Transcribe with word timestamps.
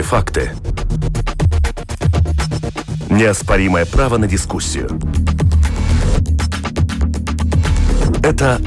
Объективные 0.00 0.02
факты. 0.02 0.50
Неоспоримое 3.10 3.84
право 3.84 4.16
на 4.16 4.26
дискуссию. 4.26 4.88
Это 8.22 8.60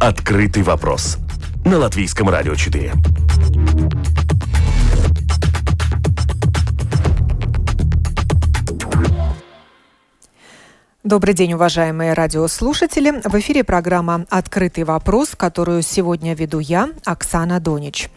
«Открытый 0.00 0.62
вопрос» 0.62 1.18
на 1.64 1.78
Латвийском 1.78 2.28
радио 2.28 2.54
4. 2.54 2.92
Добрый 11.02 11.34
день, 11.34 11.54
уважаемые 11.54 12.12
радиослушатели. 12.12 13.22
В 13.24 13.34
эфире 13.40 13.64
программа 13.64 14.26
«Открытый 14.28 14.84
вопрос», 14.84 15.30
которую 15.36 15.82
сегодня 15.82 16.34
веду 16.34 16.58
я, 16.58 16.90
Оксана 17.04 17.58
Донич. 17.58 18.10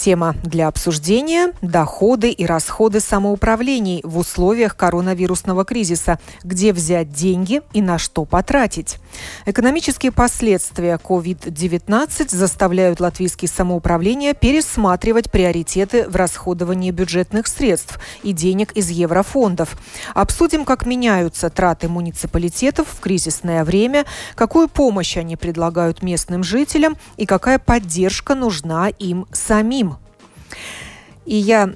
Тема 0.00 0.34
для 0.42 0.66
обсуждения– 0.66 1.52
доходы 1.60 2.30
и 2.30 2.46
расходы 2.46 3.00
самоуправлений 3.00 4.00
в 4.02 4.16
условиях 4.16 4.74
коронавирусного 4.74 5.66
кризиса. 5.66 6.18
Где 6.42 6.72
взять 6.72 7.12
деньги 7.12 7.60
и 7.74 7.82
на 7.82 7.98
что 7.98 8.24
потратить? 8.24 8.96
Экономические 9.44 10.10
последствия 10.10 10.98
COVID-19 11.04 12.30
заставляют 12.30 12.98
латвийские 12.98 13.50
самоуправления 13.50 14.32
пересматривать 14.32 15.30
приоритеты 15.30 16.08
в 16.08 16.16
расходовании 16.16 16.92
бюджетных 16.92 17.46
средств 17.46 18.00
и 18.22 18.32
денег 18.32 18.72
из 18.72 18.88
еврофондов. 18.88 19.76
Обсудим, 20.14 20.64
как 20.64 20.86
меняются 20.86 21.50
траты 21.50 21.90
муниципалитетов 21.90 22.88
в 22.88 23.00
кризисное 23.00 23.64
время, 23.64 24.06
какую 24.34 24.68
помощь 24.68 25.18
они 25.18 25.36
предлагают 25.36 26.02
местным 26.02 26.42
жителям 26.42 26.96
и 27.18 27.26
какая 27.26 27.58
поддержка 27.58 28.34
нужна 28.34 28.88
им 28.88 29.26
самим. 29.32 29.89
И 31.26 31.36
я 31.36 31.74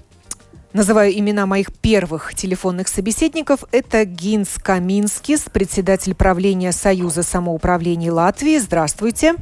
называю 0.72 1.16
имена 1.16 1.46
моих 1.46 1.72
первых 1.72 2.34
телефонных 2.34 2.88
собеседников. 2.88 3.64
Это 3.72 4.04
Гинс 4.04 4.56
Каминскис, 4.62 5.42
председатель 5.52 6.14
правления 6.14 6.72
Союза 6.72 7.22
самоуправлений 7.22 8.10
Латвии. 8.10 8.58
Здравствуйте. 8.58 9.36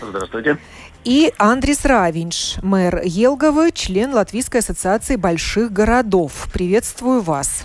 Здравствуйте. 0.00 0.58
И 1.04 1.32
Андрис 1.38 1.84
Равинш, 1.84 2.56
мэр 2.62 3.02
Елговы, 3.04 3.70
член 3.72 4.12
Латвийской 4.12 4.58
ассоциации 4.58 5.16
больших 5.16 5.72
городов. 5.72 6.48
Приветствую 6.52 7.20
вас. 7.20 7.62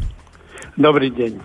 Добрый 0.76 1.10
день. 1.12 1.40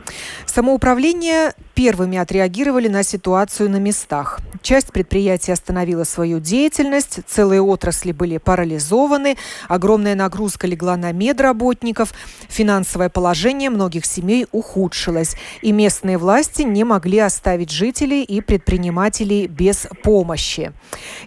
Самоуправление 0.46 1.52
первыми 1.78 2.18
отреагировали 2.18 2.88
на 2.88 3.04
ситуацию 3.04 3.70
на 3.70 3.76
местах. 3.76 4.40
Часть 4.62 4.88
предприятий 4.88 5.52
остановила 5.52 6.02
свою 6.02 6.40
деятельность, 6.40 7.20
целые 7.28 7.62
отрасли 7.62 8.10
были 8.10 8.38
парализованы, 8.38 9.36
огромная 9.68 10.16
нагрузка 10.16 10.66
легла 10.66 10.96
на 10.96 11.12
медработников, 11.12 12.12
финансовое 12.48 13.10
положение 13.10 13.70
многих 13.70 14.06
семей 14.06 14.48
ухудшилось, 14.50 15.36
и 15.62 15.70
местные 15.70 16.18
власти 16.18 16.62
не 16.62 16.82
могли 16.82 17.20
оставить 17.20 17.70
жителей 17.70 18.24
и 18.24 18.40
предпринимателей 18.40 19.46
без 19.46 19.86
помощи. 20.02 20.72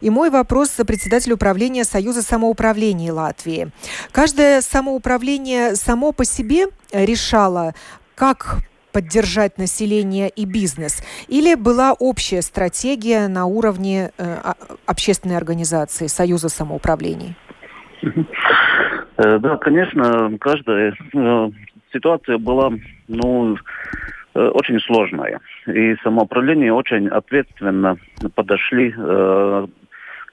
И 0.02 0.10
мой 0.10 0.30
вопрос 0.30 0.72
за 0.76 0.84
председателя 0.84 1.36
управления 1.36 1.86
Союза 1.86 2.24
самоуправлений 2.24 3.10
Латвии. 3.10 3.72
Каждое 4.12 4.60
самоуправление 4.60 5.78
само 5.78 6.12
по 6.12 6.26
себе 6.26 6.68
решало, 6.92 7.74
как 8.16 8.58
поддержать 8.92 9.58
население 9.58 10.30
и 10.30 10.46
бизнес? 10.46 11.04
Или 11.28 11.56
была 11.56 11.94
общая 11.94 12.42
стратегия 12.42 13.28
на 13.28 13.46
уровне 13.46 14.12
э, 14.18 14.54
общественной 14.86 15.38
организации, 15.38 16.08
Союза 16.08 16.50
самоуправлений? 16.50 17.36
Э, 19.18 19.40
да, 19.40 19.58
конечно, 19.58 20.38
каждая 20.40 20.94
э, 21.14 21.50
ситуация 21.94 22.38
была 22.38 22.72
ну, 23.08 23.58
э, 24.34 24.48
очень 24.48 24.80
сложная. 24.80 25.40
И 25.68 25.96
самоуправление 26.04 26.74
очень 26.74 27.08
ответственно 27.08 27.98
подошли 28.36 28.94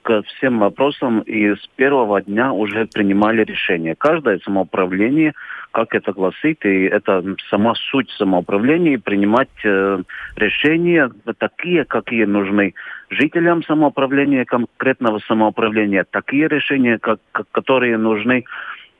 к 0.01 0.21
всем 0.23 0.59
вопросам 0.59 1.19
и 1.19 1.53
с 1.53 1.67
первого 1.75 2.21
дня 2.21 2.53
уже 2.53 2.87
принимали 2.87 3.43
решения. 3.43 3.95
Каждое 3.95 4.39
самоуправление, 4.39 5.33
как 5.71 5.93
это 5.93 6.11
гласит, 6.13 6.65
и 6.65 6.85
это 6.85 7.23
сама 7.49 7.73
суть 7.91 8.09
самоуправления, 8.11 8.99
принимать 8.99 9.49
э, 9.63 10.01
решения 10.35 11.09
такие, 11.37 11.85
какие 11.85 12.25
нужны 12.25 12.73
жителям 13.09 13.63
самоуправления, 13.63 14.45
конкретного 14.45 15.19
самоуправления, 15.19 16.05
такие 16.09 16.47
решения, 16.47 16.97
как, 16.97 17.19
которые 17.51 17.97
нужны 17.97 18.45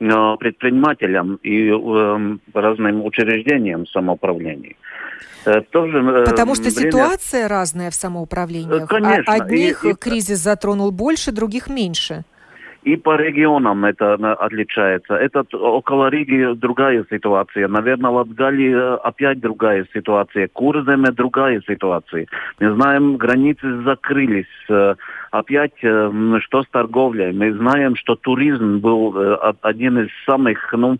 э, 0.00 0.36
предпринимателям 0.38 1.36
и 1.42 1.68
э, 1.68 2.36
разным 2.54 3.04
учреждениям 3.04 3.86
самоуправления. 3.86 4.76
Э, 5.44 5.60
тоже, 5.62 5.98
э, 5.98 6.24
Потому 6.24 6.54
что 6.54 6.70
время... 6.70 6.90
ситуация 6.90 7.48
разная 7.48 7.90
в 7.90 7.94
самоуправлении. 7.94 8.86
Конечно. 8.86 9.32
Одних 9.32 9.84
и, 9.84 9.94
кризис 9.94 10.38
затронул 10.38 10.90
больше, 10.90 11.32
других 11.32 11.68
меньше. 11.68 12.24
И 12.82 12.96
по 12.96 13.16
регионам 13.16 13.84
это 13.84 14.14
отличается. 14.14 15.14
Это 15.14 15.44
около 15.52 16.08
Риги 16.08 16.54
другая 16.54 17.04
ситуация. 17.10 17.68
Наверное, 17.68 18.10
Латгалии 18.10 18.74
э, 18.74 18.94
опять 19.04 19.40
другая 19.40 19.86
ситуация. 19.92 20.48
Курземе 20.48 21.10
другая 21.10 21.60
ситуация. 21.66 22.26
Мы 22.58 22.72
знаем, 22.74 23.16
границы 23.16 23.82
закрылись. 23.82 24.46
Опять 25.30 25.76
что 25.78 26.62
с 26.62 26.68
торговлей? 26.70 27.32
Мы 27.32 27.52
знаем, 27.52 27.94
что 27.96 28.16
туризм 28.16 28.78
был 28.78 29.14
один 29.62 29.98
из 30.00 30.08
самых 30.26 30.72
ну, 30.72 30.98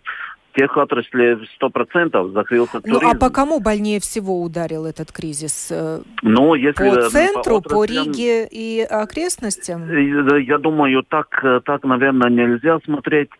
тех 0.54 0.76
отраслей 0.76 1.48
100% 1.60 2.32
закрылся 2.32 2.80
туризм. 2.80 3.00
Ну 3.02 3.10
а 3.10 3.14
по 3.14 3.30
кому 3.30 3.60
больнее 3.60 4.00
всего 4.00 4.42
ударил 4.42 4.86
этот 4.86 5.12
кризис? 5.12 5.68
Э, 5.70 6.00
ну, 6.22 6.54
если, 6.54 6.90
по 6.90 7.08
центру, 7.08 7.60
по, 7.60 7.70
по 7.70 7.84
Риге 7.84 8.46
и 8.50 8.80
окрестностям? 8.82 9.82
Э, 9.90 10.40
я 10.42 10.58
думаю, 10.58 11.02
так, 11.02 11.40
э, 11.42 11.60
так 11.64 11.84
наверное, 11.84 12.30
нельзя 12.30 12.78
смотреть. 12.84 13.30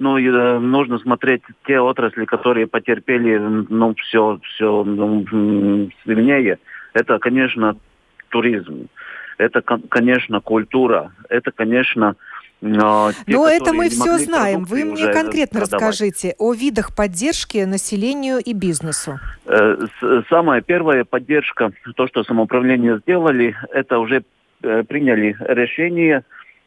Ну, 0.00 0.18
нужно 0.18 0.98
смотреть 0.98 1.42
те 1.66 1.78
отрасли, 1.78 2.24
которые 2.24 2.66
потерпели 2.66 3.38
ну, 3.38 3.94
все, 3.94 4.40
все 4.42 4.82
ну, 4.82 5.24
сильнее. 6.04 6.58
Это, 6.94 7.18
конечно, 7.20 7.76
туризм. 8.30 8.88
Это, 9.38 9.62
конечно, 9.62 10.40
культура. 10.40 11.12
Это, 11.28 11.52
конечно, 11.52 12.16
но 12.64 13.12
те, 13.12 13.18
Но 13.26 13.46
это 13.46 13.74
мы 13.74 13.90
все 13.90 14.16
знаем. 14.16 14.64
Вы 14.64 14.84
мне 14.86 15.12
конкретно 15.12 15.60
продавать. 15.60 15.82
расскажите 15.82 16.34
о 16.38 16.54
видах 16.54 16.96
поддержки 16.96 17.58
населению 17.58 18.38
и 18.38 18.54
бизнесу. 18.54 19.20
Э, 19.46 19.76
самая 20.30 20.62
первая 20.62 21.04
поддержка, 21.04 21.72
то, 21.94 22.08
что 22.08 22.24
самоуправление 22.24 22.98
сделали, 23.00 23.54
это 23.70 23.98
уже 23.98 24.24
э, 24.62 24.82
приняли 24.84 25.36
решение 25.40 26.24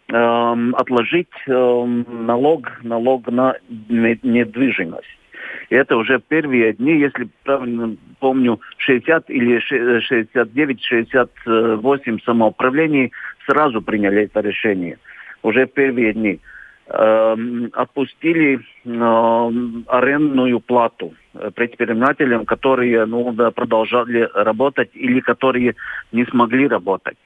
эм, 0.09 0.75
отложить 0.75 1.33
эм, 1.47 2.05
налог, 2.27 2.69
налог 2.83 3.27
на 3.31 3.55
недвижимость. 3.67 5.17
И 5.71 5.75
это 5.75 5.97
уже 5.97 6.19
первые 6.19 6.73
дни, 6.73 6.99
если 6.99 7.27
правильно 7.43 7.97
помню, 8.19 8.61
60 8.77 9.31
или 9.31 9.59
69, 9.59 10.83
68 10.83 12.19
самоуправлений 12.23 13.11
сразу 13.47 13.81
приняли 13.81 14.25
это 14.25 14.41
решение 14.41 14.99
уже 15.43 15.65
первые 15.67 16.13
дни, 16.13 16.39
э, 16.87 17.35
отпустили 17.73 18.59
э, 18.59 18.61
арендную 19.87 20.59
плату 20.59 21.13
предпринимателям, 21.55 22.45
которые 22.45 23.05
ну, 23.05 23.33
продолжали 23.51 24.29
работать 24.33 24.89
или 24.93 25.19
которые 25.19 25.75
не 26.11 26.25
смогли 26.25 26.67
работать. 26.67 27.17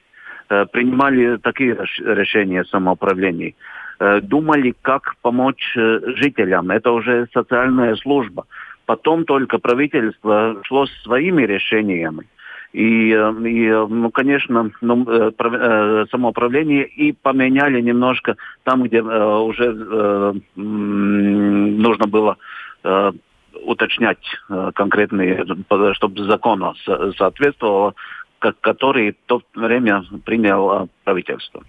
Э, 0.48 0.66
принимали 0.66 1.36
такие 1.38 1.76
решения 1.98 2.64
самоуправлений. 2.64 3.54
Э, 3.98 4.20
думали, 4.20 4.74
как 4.82 5.14
помочь 5.22 5.76
э, 5.76 6.00
жителям. 6.16 6.70
Это 6.70 6.90
уже 6.90 7.28
социальная 7.32 7.94
служба. 7.96 8.46
Потом 8.84 9.24
только 9.24 9.58
правительство 9.58 10.56
шло 10.64 10.86
своими 11.04 11.42
решениями. 11.44 12.24
Э, 12.24 12.41
и 12.72 13.14
ну, 13.14 14.10
конечно, 14.10 14.70
ну, 14.80 15.04
э, 15.06 16.06
самоуправление 16.10 16.86
и 16.86 17.12
поменяли 17.12 17.80
немножко 17.82 18.36
там, 18.64 18.82
где 18.84 18.98
э, 18.98 19.34
уже 19.40 19.64
э, 19.64 20.32
нужно 20.56 22.06
было 22.06 22.38
э, 22.82 23.12
уточнять 23.64 24.24
э, 24.48 24.70
конкретные, 24.74 25.44
чтобы 25.94 26.24
закону 26.24 26.74
соответствовало, 27.18 27.94
который 28.38 29.12
в 29.12 29.26
то 29.26 29.42
время 29.54 30.04
приняло 30.24 30.88
правительство. 31.04 31.62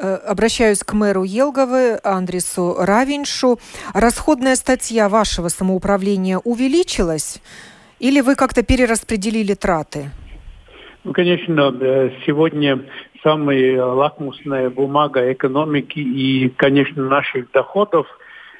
Обращаюсь 0.00 0.82
к 0.82 0.92
мэру 0.92 1.24
Елговы 1.24 1.98
Андресу 2.02 2.76
Равиншу. 2.78 3.58
Расходная 3.92 4.56
статья 4.56 5.08
вашего 5.08 5.48
самоуправления 5.48 6.38
увеличилась? 6.38 7.40
Или 8.04 8.20
вы 8.20 8.34
как-то 8.34 8.62
перераспределили 8.62 9.54
траты? 9.54 10.10
Ну, 11.04 11.14
конечно, 11.14 11.72
сегодня 12.26 12.84
самая 13.22 13.82
лакмусная 13.82 14.68
бумага 14.68 15.32
экономики 15.32 16.00
и, 16.00 16.50
конечно, 16.50 17.02
наших 17.02 17.50
доходов 17.52 18.06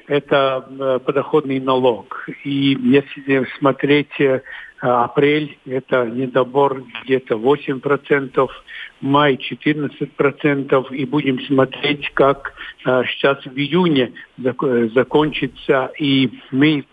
это 0.07 0.65
э, 0.67 0.99
подоходный 1.05 1.59
налог. 1.59 2.27
И 2.43 2.75
если 2.81 3.47
смотреть 3.59 4.19
э, 4.19 4.41
апрель, 4.79 5.59
это 5.67 6.05
недобор 6.05 6.83
где-то 7.03 7.35
8%, 7.35 8.49
май 9.01 9.35
14%, 9.35 10.95
и 10.95 11.05
будем 11.05 11.39
смотреть, 11.41 12.09
как 12.15 12.53
э, 12.83 13.03
сейчас 13.11 13.45
в 13.45 13.55
июне 13.55 14.13
закончится. 14.95 15.91
И 15.99 16.31
мы 16.49 16.85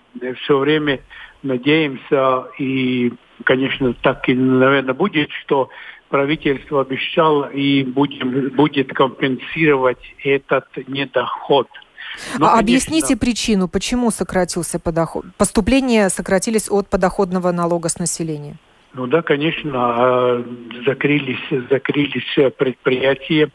все 0.43 0.58
время 0.58 1.00
надеемся, 1.43 2.47
и, 2.59 3.12
конечно, 3.44 3.94
так 3.94 4.29
и, 4.29 4.35
наверное, 4.35 4.94
будет, 4.94 5.31
что 5.43 5.69
правительство 6.09 6.83
обещало 6.83 7.47
и 7.47 7.85
будем, 7.85 8.50
будет 8.50 8.93
компенсировать 8.93 10.15
этот 10.23 10.67
недоход– 10.89 11.69
но, 12.39 12.47
а 12.47 12.59
объясните 12.59 13.17
причину, 13.17 13.69
почему 13.69 14.11
сократился 14.11 14.79
подоход? 14.79 15.25
Поступления 15.37 16.09
сократились 16.09 16.71
от 16.71 16.89
подоходного 16.89 17.53
налога 17.53 17.89
с 17.89 17.99
населения. 17.99 18.56
Ну 18.94 19.06
да, 19.06 19.23
конечно, 19.23 19.73
а, 19.75 20.44
закрылись, 20.87 21.69
закрылись 21.71 22.53
предприятия. 22.59 23.50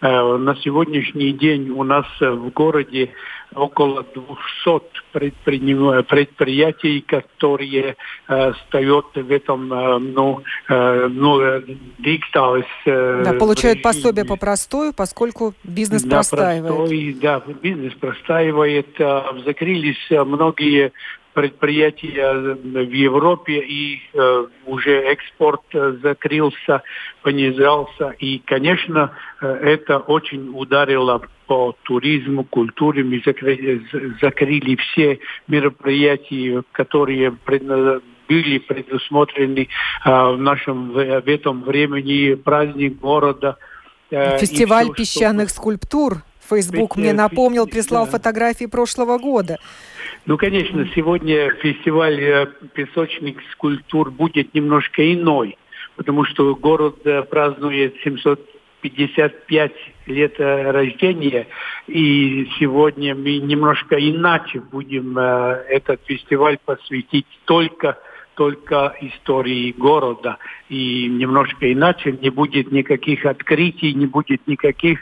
А, 0.00 0.38
на 0.38 0.56
сегодняшний 0.56 1.32
день 1.32 1.70
у 1.70 1.84
нас 1.84 2.06
в 2.20 2.50
городе 2.50 3.10
около 3.54 4.04
200 4.14 4.80
предприятий, 5.12 7.00
которые 7.00 7.96
э, 8.28 8.52
стоят 8.66 9.06
в 9.14 9.30
этом, 9.30 9.72
э, 9.72 9.98
ну, 9.98 10.42
э, 10.68 11.08
ну, 11.08 11.60
дикталось. 11.98 12.64
Э, 12.86 13.22
да, 13.24 13.32
получают 13.34 13.82
пособие 13.82 14.24
по 14.24 14.36
простою, 14.36 14.92
поскольку 14.92 15.54
бизнес 15.64 16.02
да, 16.02 16.18
простаивает. 16.18 16.76
Простой, 16.76 17.16
да, 17.20 17.42
бизнес 17.62 17.94
простаивает. 17.94 19.00
Э, 19.00 19.22
закрылись 19.44 20.10
многие 20.10 20.92
предприятия 21.32 22.54
в 22.54 22.92
Европе, 22.92 23.60
и 23.60 24.00
э, 24.12 24.46
уже 24.66 25.02
экспорт 25.02 25.62
закрылся, 25.72 26.82
понизался. 27.22 28.10
И, 28.18 28.38
конечно, 28.40 29.12
э, 29.40 29.46
это 29.46 29.98
очень 29.98 30.50
ударило 30.54 31.22
по 31.46 31.74
туризму, 31.82 32.44
культуре. 32.44 33.04
Мы 33.04 33.22
закрыли, 33.24 33.82
закрыли 34.20 34.76
все 34.76 35.18
мероприятия, 35.48 36.62
которые 36.72 37.30
были 37.30 38.58
предусмотрены 38.58 39.68
э, 40.04 40.10
в 40.10 40.36
нашем 40.38 40.92
в 40.92 40.98
этом 40.98 41.62
времени, 41.62 42.34
праздник 42.34 42.98
города. 43.00 43.56
Э, 44.10 44.38
Фестиваль 44.38 44.86
все, 44.86 44.94
песчаных 44.94 45.48
что... 45.48 45.56
скульптур. 45.58 46.22
Фейсбук 46.50 46.96
мне 46.96 47.12
напомнил, 47.12 47.66
прислал 47.66 48.06
фотографии 48.06 48.66
прошлого 48.66 49.18
года. 49.18 49.58
Ну, 50.26 50.36
конечно, 50.36 50.86
сегодня 50.94 51.50
фестиваль 51.62 52.20
э, 52.20 52.46
песочных 52.74 53.36
скульптур 53.52 54.10
будет 54.10 54.52
немножко 54.54 55.14
иной, 55.14 55.56
потому 55.96 56.24
что 56.24 56.54
город 56.54 56.98
э, 57.04 57.22
празднует 57.22 57.94
755 58.04 59.72
лет 60.06 60.34
э, 60.38 60.70
рождения, 60.70 61.46
и 61.86 62.48
сегодня 62.58 63.14
мы 63.14 63.38
немножко 63.38 63.96
иначе 63.96 64.60
будем 64.60 65.16
этот 65.18 66.00
фестиваль 66.04 66.58
посвятить 66.64 67.26
только 67.44 67.98
только 68.34 68.94
истории 69.02 69.74
города. 69.76 70.38
И 70.70 71.08
немножко 71.08 71.70
иначе 71.70 72.12
не 72.12 72.30
будет 72.30 72.72
никаких 72.72 73.26
открытий, 73.26 73.92
не 73.92 74.06
будет 74.06 74.46
никаких 74.46 75.00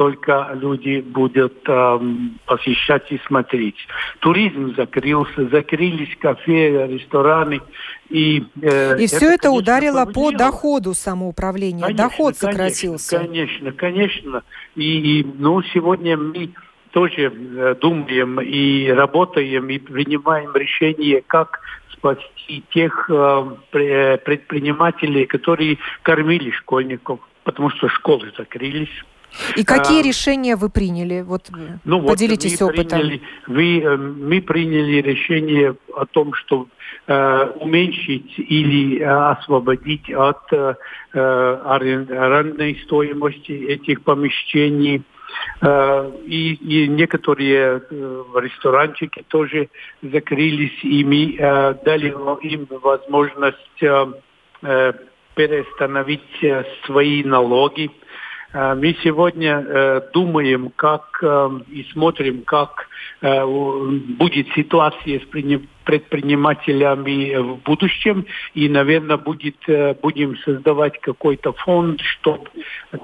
только 0.00 0.48
люди 0.54 1.02
будут 1.02 1.68
эм, 1.68 2.40
посещать 2.46 3.12
и 3.12 3.20
смотреть. 3.26 3.76
Туризм 4.20 4.74
закрылся, 4.74 5.46
закрылись 5.50 6.16
кафе, 6.18 6.86
рестораны. 6.86 7.60
И, 8.08 8.42
э, 8.62 8.98
и 8.98 9.06
все 9.06 9.16
это, 9.16 9.34
это 9.34 9.50
ударило 9.50 10.06
повлияло. 10.06 10.30
по 10.32 10.38
доходу 10.38 10.94
самоуправления. 10.94 11.82
Конечно, 11.82 12.04
Доход 12.04 12.34
сократился. 12.34 13.18
Конечно, 13.18 13.72
конечно. 13.72 14.42
И, 14.74 15.20
и 15.20 15.26
ну, 15.38 15.60
сегодня 15.64 16.16
мы 16.16 16.54
тоже 16.92 17.30
э, 17.30 17.74
думаем 17.78 18.40
и 18.40 18.88
работаем, 18.88 19.68
и 19.68 19.76
принимаем 19.76 20.56
решение, 20.56 21.22
как 21.26 21.60
спасти 21.92 22.64
тех 22.72 23.10
э, 23.10 23.50
предпринимателей, 23.70 25.26
которые 25.26 25.76
кормили 26.00 26.52
школьников, 26.52 27.20
потому 27.44 27.68
что 27.68 27.90
школы 27.90 28.32
закрылись. 28.38 29.04
И 29.56 29.64
какие 29.64 30.00
а, 30.00 30.04
решения 30.04 30.56
вы 30.56 30.68
приняли? 30.68 31.22
Вот 31.22 31.50
ну, 31.84 32.02
поделитесь 32.06 32.60
вот 32.60 32.72
опытом. 32.72 33.00
Приняли, 33.00 33.22
вы, 33.46 33.80
э, 33.80 33.96
мы 33.96 34.40
приняли 34.42 35.00
решение 35.00 35.76
о 35.94 36.06
том, 36.06 36.34
что 36.34 36.66
э, 37.06 37.46
уменьшить 37.60 38.34
или 38.38 39.00
э, 39.00 39.04
освободить 39.04 40.10
от 40.12 40.52
э, 40.52 40.74
арендной 41.12 42.80
стоимости 42.84 43.52
этих 43.52 44.02
помещений. 44.02 45.02
Э, 45.62 46.10
и, 46.26 46.54
и 46.54 46.88
некоторые 46.88 47.82
э, 47.88 48.22
ресторанчики 48.36 49.24
тоже 49.28 49.68
закрылись, 50.02 50.78
и 50.82 51.04
мы 51.04 51.36
э, 51.38 51.74
дали 51.84 52.14
им 52.42 52.66
возможность 52.68 53.82
э, 53.82 54.12
э 54.62 54.92
перестановить 55.36 56.66
свои 56.84 57.22
налоги 57.22 57.88
Э, 57.88 57.90
мы 58.52 58.96
сегодня 59.02 59.64
э, 59.64 60.00
думаем, 60.12 60.72
как 60.74 61.20
э, 61.22 61.50
и 61.68 61.84
смотрим, 61.92 62.42
как 62.42 62.88
будет 63.20 64.48
ситуация 64.54 65.20
с 65.20 65.24
предпринимателями 65.84 67.36
в 67.36 67.56
будущем. 67.62 68.26
И, 68.54 68.68
наверное, 68.68 69.16
будет, 69.16 69.56
будем 70.02 70.36
создавать 70.38 71.00
какой-то 71.00 71.52
фонд, 71.52 72.00
чтобы 72.00 72.48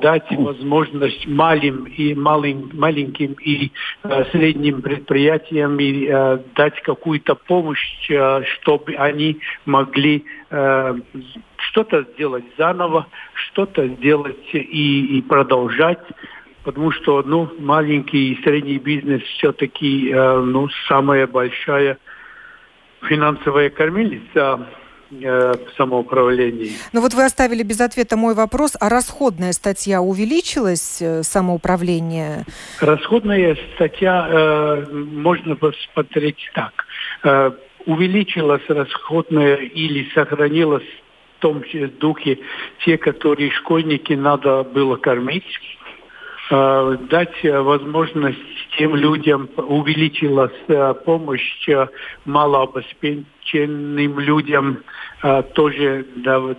дать 0.00 0.30
возможность 0.30 1.26
малым 1.26 1.84
и 1.84 2.14
малым, 2.14 2.70
маленьким 2.74 3.34
и 3.34 3.70
средним 4.32 4.82
предприятиям 4.82 5.78
и 5.78 6.06
дать 6.54 6.80
какую-то 6.82 7.34
помощь, 7.34 8.10
чтобы 8.60 8.94
они 8.94 9.38
могли 9.64 10.24
что-то 11.68 12.06
сделать 12.14 12.44
заново, 12.56 13.06
что-то 13.34 13.86
сделать 13.88 14.54
и, 14.54 15.18
и 15.18 15.22
продолжать, 15.22 16.00
потому 16.64 16.90
что 16.90 17.22
ну, 17.22 17.50
маленький 17.58 18.32
и 18.32 18.42
средний 18.42 18.78
бизнес 18.78 19.22
все-таки 19.22 20.10
э, 20.10 20.40
ну, 20.40 20.68
самая 20.88 21.26
большая 21.26 21.98
финансовая 23.08 23.70
кормилица 23.70 24.66
э, 25.10 25.54
самоуправлении. 25.76 26.72
Ну 26.92 27.00
вот 27.00 27.14
вы 27.14 27.24
оставили 27.24 27.62
без 27.62 27.80
ответа 27.80 28.16
мой 28.16 28.34
вопрос, 28.34 28.76
а 28.80 28.88
расходная 28.88 29.52
статья 29.52 30.00
увеличилась, 30.00 30.98
э, 31.00 31.22
самоуправление? 31.22 32.44
Расходная 32.80 33.56
статья, 33.74 34.26
э, 34.28 34.86
можно 34.92 35.56
посмотреть 35.56 36.50
так. 36.54 36.72
Э, 37.22 37.50
увеличилась 37.86 38.62
расходная 38.68 39.56
или 39.56 40.08
сохранилась 40.14 40.84
в 41.36 41.40
том 41.40 41.64
же 41.64 41.88
духе 41.88 42.38
те, 42.84 42.98
которые 42.98 43.50
школьники 43.50 44.14
надо 44.14 44.64
было 44.64 44.96
кормить, 44.96 45.44
дать 46.48 47.42
возможность 47.42 48.38
тем 48.78 48.94
людям, 48.94 49.48
увеличилась 49.56 50.52
э, 50.68 50.94
помощь 51.04 51.68
э, 51.68 51.86
малообеспеченным 52.24 54.18
людям, 54.18 54.78
тоже 55.54 56.04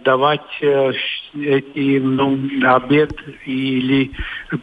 давать 0.03 0.59
эти, 0.61 1.99
ну, 1.99 2.39
обед 2.63 3.13
или 3.45 4.11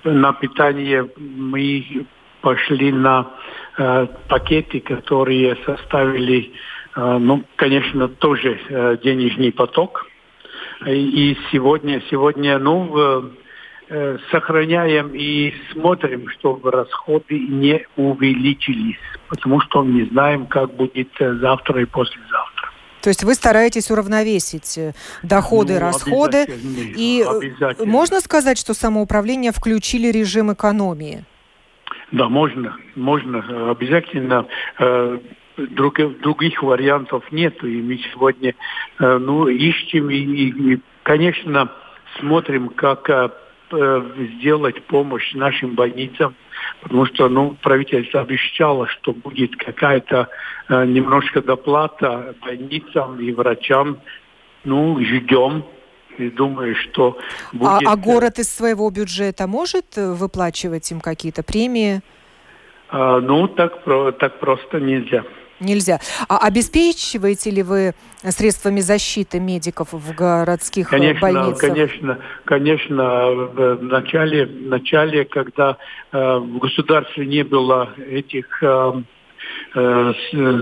на 0.03 0.33
питание 0.33 1.09
мы 1.17 2.07
пошли 2.41 2.91
на 2.93 3.31
пакеты, 4.29 4.81
которые 4.81 5.57
составили 5.65 6.53
ну, 6.97 7.45
конечно, 7.57 8.09
тоже 8.09 8.59
э, 8.69 8.97
денежный 9.03 9.53
поток. 9.53 10.07
И 10.87 11.37
сегодня, 11.51 12.03
сегодня 12.11 12.59
ну, 12.59 13.33
э, 13.95 14.19
сохраняем 14.31 15.13
и 15.15 15.55
смотрим, 15.73 16.29
чтобы 16.31 16.71
расходы 16.71 17.39
не 17.39 17.87
увеличились, 17.97 18.99
потому 19.29 19.61
что 19.61 19.83
мы 19.83 19.93
не 19.93 20.05
знаем, 20.07 20.47
как 20.47 20.75
будет 20.75 21.09
э, 21.21 21.35
завтра 21.35 21.83
и 21.83 21.85
послезавтра. 21.85 22.71
То 23.03 23.09
есть 23.09 23.23
вы 23.23 23.35
стараетесь 23.35 23.91
уравновесить 23.91 24.79
доходы 25.23 25.75
ну, 25.75 25.79
и 25.79 25.83
расходы. 25.83 26.47
И 26.97 27.25
можно 27.85 28.21
сказать, 28.21 28.59
что 28.59 28.73
самоуправление 28.73 29.53
включили 29.53 30.09
режим 30.09 30.53
экономии? 30.53 31.25
Да, 32.13 32.29
можно, 32.31 32.77
можно. 32.95 33.71
Обязательно 33.71 34.47
друг, 35.57 35.99
других 36.21 36.63
вариантов 36.63 37.25
нет. 37.31 37.63
И 37.63 37.83
мы 37.83 37.99
сегодня 38.13 38.55
э, 38.99 39.19
ну, 39.19 39.49
ищем 39.49 40.11
и, 40.11 40.17
и, 40.17 40.81
конечно, 41.03 41.71
смотрим, 42.19 42.69
как 42.71 43.09
э, 43.11 43.31
сделать 43.71 44.83
помощь 44.85 45.35
нашим 45.35 45.75
больницам, 45.75 46.35
потому 46.83 47.07
что 47.07 47.29
ну, 47.29 47.57
правительство 47.63 48.21
обещало, 48.21 48.87
что 48.89 49.13
будет 49.13 49.57
какая-то 49.57 50.29
э, 50.69 50.85
немножко 50.87 51.43
доплата 51.43 52.35
больницам 52.43 53.21
и 53.21 53.33
врачам. 53.33 53.99
Ну, 54.65 54.99
ждем 55.03 55.65
и 56.19 56.31
думаю, 56.31 56.75
что 56.77 57.19
а, 57.53 57.57
будет... 57.57 57.89
А, 57.89 57.93
а 57.93 57.97
город 57.97 58.39
из 58.39 58.55
своего 58.55 58.89
бюджета 58.91 59.47
может 59.47 59.97
выплачивать 59.97 60.91
им 60.91 61.01
какие-то 61.01 61.43
премии? 61.43 62.01
А, 62.89 63.21
ну, 63.21 63.49
так, 63.49 63.85
так 64.19 64.39
просто 64.39 64.81
нельзя. 64.81 65.25
Нельзя. 65.61 66.01
А 66.29 66.39
обеспечиваете 66.39 67.51
ли 67.51 67.63
вы 67.63 67.95
средствами 68.23 68.81
защиты 68.81 69.39
медиков 69.39 69.93
в 69.93 70.15
городских 70.15 70.89
конечно, 70.89 71.21
больницах? 71.21 71.61
Конечно, 71.61 72.19
конечно. 72.45 73.35
В 73.35 73.83
начале, 73.83 74.47
в 74.47 74.69
начале 74.69 75.25
когда 75.25 75.77
э, 76.13 76.39
в 76.39 76.59
государстве 76.59 77.27
не 77.27 77.45
было 77.45 77.91
этих 77.99 78.47
э, 78.63 78.93
э, 79.75 80.13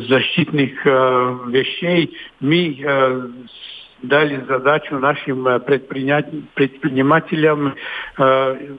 защитных 0.08 0.86
э, 0.86 1.38
вещей, 1.48 2.16
мы 2.40 2.76
э, 2.78 3.28
дали 4.02 4.44
задачу 4.46 4.98
нашим 4.98 5.48
э, 5.48 5.58
предпринимателям 5.58 7.74
э, 8.18 8.76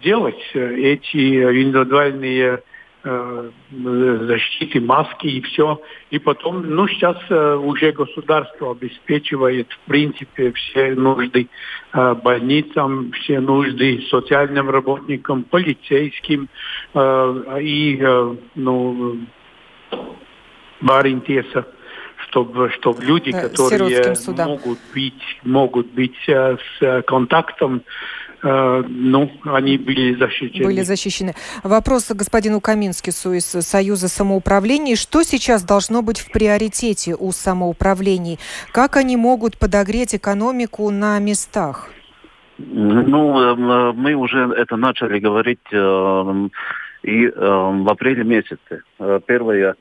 сделать 0.00 0.50
эти 0.54 1.62
индивидуальные 1.62 2.44
Э, 2.44 2.58
защиты, 3.04 4.80
маски 4.80 5.26
и 5.26 5.40
все. 5.42 5.80
И 6.10 6.18
потом, 6.18 6.62
ну, 6.62 6.88
сейчас 6.88 7.16
э, 7.28 7.54
уже 7.54 7.92
государство 7.92 8.70
обеспечивает, 8.70 9.70
в 9.70 9.78
принципе, 9.90 10.52
все 10.52 10.94
нужды 10.94 11.48
э, 11.92 12.14
больницам, 12.14 13.12
все 13.12 13.40
нужды 13.40 14.02
социальным 14.10 14.70
работникам, 14.70 15.44
полицейским 15.44 16.48
и, 16.94 18.02
ну, 18.54 19.18
баринтеса 20.80 21.66
чтобы, 22.28 22.70
чтобы 22.70 23.02
люди, 23.04 23.32
да, 23.32 23.42
которые 23.42 24.14
могут 24.46 24.78
быть, 24.94 25.38
могут 25.42 25.92
быть 25.92 26.16
с 26.26 27.02
контактом 27.02 27.82
Э, 27.82 28.23
ну, 28.44 29.30
они 29.44 29.78
были 29.78 30.14
защищены. 30.14 30.64
Были 30.64 30.82
защищены. 30.82 31.34
Вопрос 31.62 32.10
господину 32.10 32.60
Каминскису 32.60 33.32
из 33.32 33.46
Союза 33.46 34.08
самоуправлений. 34.08 34.96
Что 34.96 35.22
сейчас 35.22 35.64
должно 35.64 36.02
быть 36.02 36.18
в 36.20 36.30
приоритете 36.30 37.14
у 37.14 37.32
самоуправлений? 37.32 38.38
Как 38.72 38.96
они 38.96 39.16
могут 39.16 39.58
подогреть 39.58 40.14
экономику 40.14 40.90
на 40.90 41.18
местах? 41.18 41.90
Ну, 42.58 43.40
э, 43.40 43.92
мы 43.94 44.14
уже 44.14 44.52
это 44.56 44.76
начали 44.76 45.18
говорить 45.18 45.58
э, 45.72 46.48
и 47.02 47.26
в 47.26 47.90
апреле 47.90 48.24
месяце. 48.24 48.82
Первое, 49.26 49.74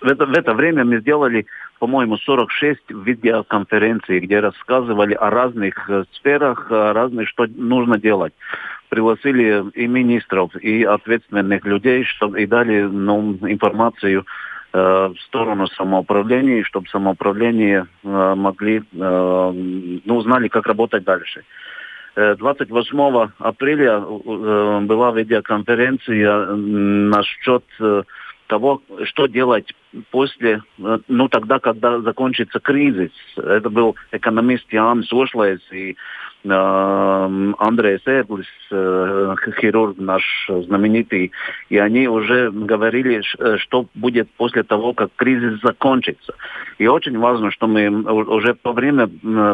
в 0.00 0.06
это, 0.06 0.26
в 0.26 0.32
это 0.32 0.54
время 0.54 0.84
мы 0.84 1.00
сделали 1.00 1.46
по-моему, 1.80 2.18
46 2.18 2.90
видеоконференций, 2.90 4.20
где 4.20 4.40
рассказывали 4.40 5.14
о 5.14 5.30
разных 5.30 5.88
э, 5.88 6.04
сферах, 6.12 6.70
о 6.70 6.92
разных, 6.92 7.26
что 7.28 7.46
нужно 7.48 7.98
делать. 7.98 8.34
Пригласили 8.90 9.64
и 9.70 9.86
министров, 9.86 10.54
и 10.56 10.84
ответственных 10.84 11.64
людей, 11.64 12.04
чтобы 12.04 12.42
и 12.42 12.46
дали 12.46 12.82
ну, 12.82 13.38
информацию 13.40 14.26
э, 14.72 14.78
в 14.78 15.16
сторону 15.22 15.66
самоуправления, 15.68 16.64
чтобы 16.64 16.86
самоуправление 16.88 17.86
э, 18.04 18.34
могли, 18.34 18.82
э, 18.92 19.52
ну, 20.04 20.20
знали, 20.20 20.48
как 20.48 20.66
работать 20.66 21.04
дальше. 21.04 21.44
28 22.14 22.98
э, 22.98 23.28
апреля 23.38 24.02
э, 24.02 24.80
была 24.82 25.12
видеоконференция 25.12 26.44
насчет 26.56 27.64
того, 28.50 28.82
что 29.04 29.28
делать 29.28 29.72
после, 30.10 30.62
э, 30.78 30.98
ну 31.06 31.28
тогда, 31.28 31.60
когда 31.60 32.00
закончится 32.00 32.58
кризис. 32.58 33.12
Это 33.36 33.70
был 33.70 33.94
экономист 34.10 34.72
Ян 34.72 35.04
Сошлайс 35.04 35.60
и 35.70 35.96
э, 36.44 37.52
Андрей 37.58 37.98
Эдлис, 38.04 38.46
э, 38.72 39.34
хирург 39.60 39.98
наш 39.98 40.24
знаменитый, 40.48 41.30
и 41.68 41.78
они 41.78 42.08
уже 42.08 42.50
говорили, 42.50 43.22
э, 43.38 43.56
что 43.58 43.86
будет 43.94 44.28
после 44.32 44.64
того, 44.64 44.94
как 44.94 45.10
кризис 45.14 45.60
закончится. 45.62 46.34
И 46.78 46.88
очень 46.88 47.16
важно, 47.16 47.52
что 47.52 47.68
мы 47.68 47.88
уже 47.88 48.54
по 48.54 48.72
время 48.72 49.08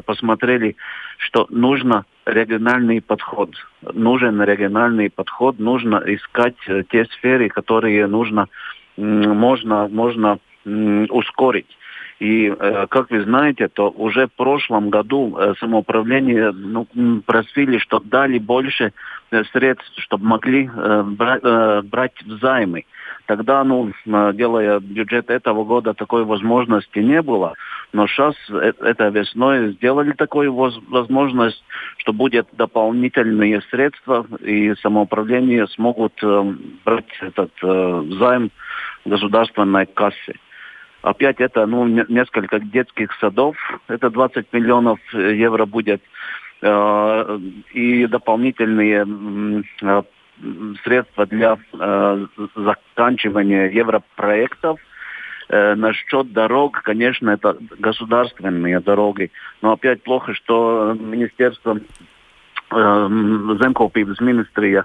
посмотрели, 0.07 0.75
что 1.19 1.47
нужно 1.51 2.07
региональный 2.25 3.03
подход. 3.03 3.51
Нужен 3.93 4.43
региональный 4.43 5.11
подход, 5.11 5.59
нужно 5.59 6.03
искать 6.07 6.57
те 6.91 7.05
сферы, 7.07 7.49
которые 7.49 8.07
нужно 8.07 8.49
можно, 8.97 9.89
можно 9.89 10.39
ускорить. 10.65 11.77
И, 12.19 12.49
э, 12.49 12.87
как 12.89 13.11
вы 13.11 13.23
знаете, 13.23 13.69
то 13.69 13.91
уже 13.91 14.27
в 14.27 14.33
прошлом 14.33 14.89
году 14.89 15.37
э, 15.39 15.55
самоуправление 15.61 16.51
ну, 16.51 16.87
просили, 17.27 17.77
чтобы 17.79 18.09
дали 18.09 18.39
больше 18.39 18.93
э, 19.31 19.45
средств, 19.53 19.93
чтобы 19.99 20.25
могли 20.25 20.71
брать, 21.05 21.43
брать 21.85 22.23
взаймы. 22.25 22.85
Тогда, 23.27 23.65
ну, 23.65 23.93
делая 24.05 24.79
бюджет 24.79 25.31
этого 25.31 25.65
года, 25.65 25.95
такой 25.95 26.25
возможности 26.25 27.01
не 27.01 27.23
было. 27.23 27.55
Но 27.93 28.07
сейчас, 28.07 28.35
это 28.49 29.09
весной, 29.09 29.73
сделали 29.73 30.13
такую 30.13 30.55
возможность, 30.55 31.63
что 31.99 32.13
будет 32.13 32.47
дополнительные 32.53 33.63
средства, 33.71 34.27
и 34.41 34.75
самоуправление 34.77 35.67
смогут 35.69 36.15
брать 36.85 37.07
этот 37.21 37.53
займ 37.61 38.51
государственной 39.05 39.87
кассе. 39.87 40.35
Опять 41.03 41.41
это 41.41 41.67
ну, 41.67 41.87
несколько 41.87 42.59
детских 42.59 43.13
садов, 43.21 43.57
это 43.87 44.11
20 44.11 44.53
миллионов 44.53 44.99
евро 45.13 45.65
будет, 45.65 46.03
э, 46.63 47.39
и 47.73 48.07
дополнительные 48.07 49.07
э, 49.83 50.03
средства 50.85 51.27
для 51.27 51.59
э, 51.73 52.27
заканчивания 52.55 53.71
европроектов. 53.71 54.79
Э, 55.49 55.75
насчет 55.75 56.33
дорог, 56.33 56.83
конечно, 56.83 57.31
это 57.31 57.57
государственные 57.79 58.81
дороги, 58.81 59.31
но 59.63 59.73
опять 59.73 60.03
плохо, 60.03 60.35
что 60.35 60.97
Министерство 60.99 61.79
э, 61.79 63.09
Земкопības 63.61 64.21
министрия 64.21 64.85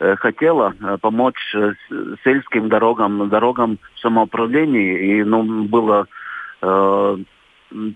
Э, 0.00 0.16
хотела 0.16 0.74
э, 0.80 0.96
помочь 0.98 1.54
э, 1.54 1.72
сельским 2.24 2.70
дорогам, 2.70 3.28
дорогам 3.28 3.78
самоуправления, 4.00 4.96
и 4.98 5.24
ну, 5.24 5.64
было 5.64 6.06
э, 6.62 7.16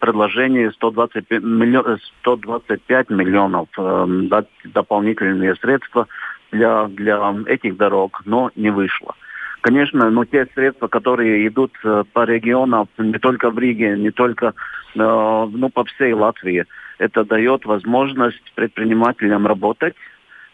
предложение 0.01 0.71
125, 0.73 1.43
миллион, 1.43 1.99
125 2.21 3.09
миллионов 3.09 3.69
э, 3.79 4.07
дать 4.29 4.49
дополнительные 4.65 5.57
средства 5.57 6.07
для, 6.55 6.87
для 6.87 7.35
этих 7.47 7.77
дорог, 7.77 8.23
но 8.25 8.51
не 8.57 8.71
вышло. 8.71 9.15
Конечно, 9.61 10.11
но 10.11 10.25
те 10.25 10.47
средства, 10.55 10.89
которые 10.89 11.47
идут 11.49 11.73
по 12.13 12.25
регионам, 12.25 12.87
не 12.99 13.19
только 13.19 13.51
в 13.51 13.59
Риге, 13.59 13.97
не 13.97 14.11
только 14.11 14.49
э, 14.49 14.53
ну, 14.95 15.71
по 15.71 15.85
всей 15.85 16.13
Латвии, 16.13 16.67
это 16.99 17.25
дает 17.25 17.65
возможность 17.65 18.53
предпринимателям 18.55 19.47
работать, 19.47 19.95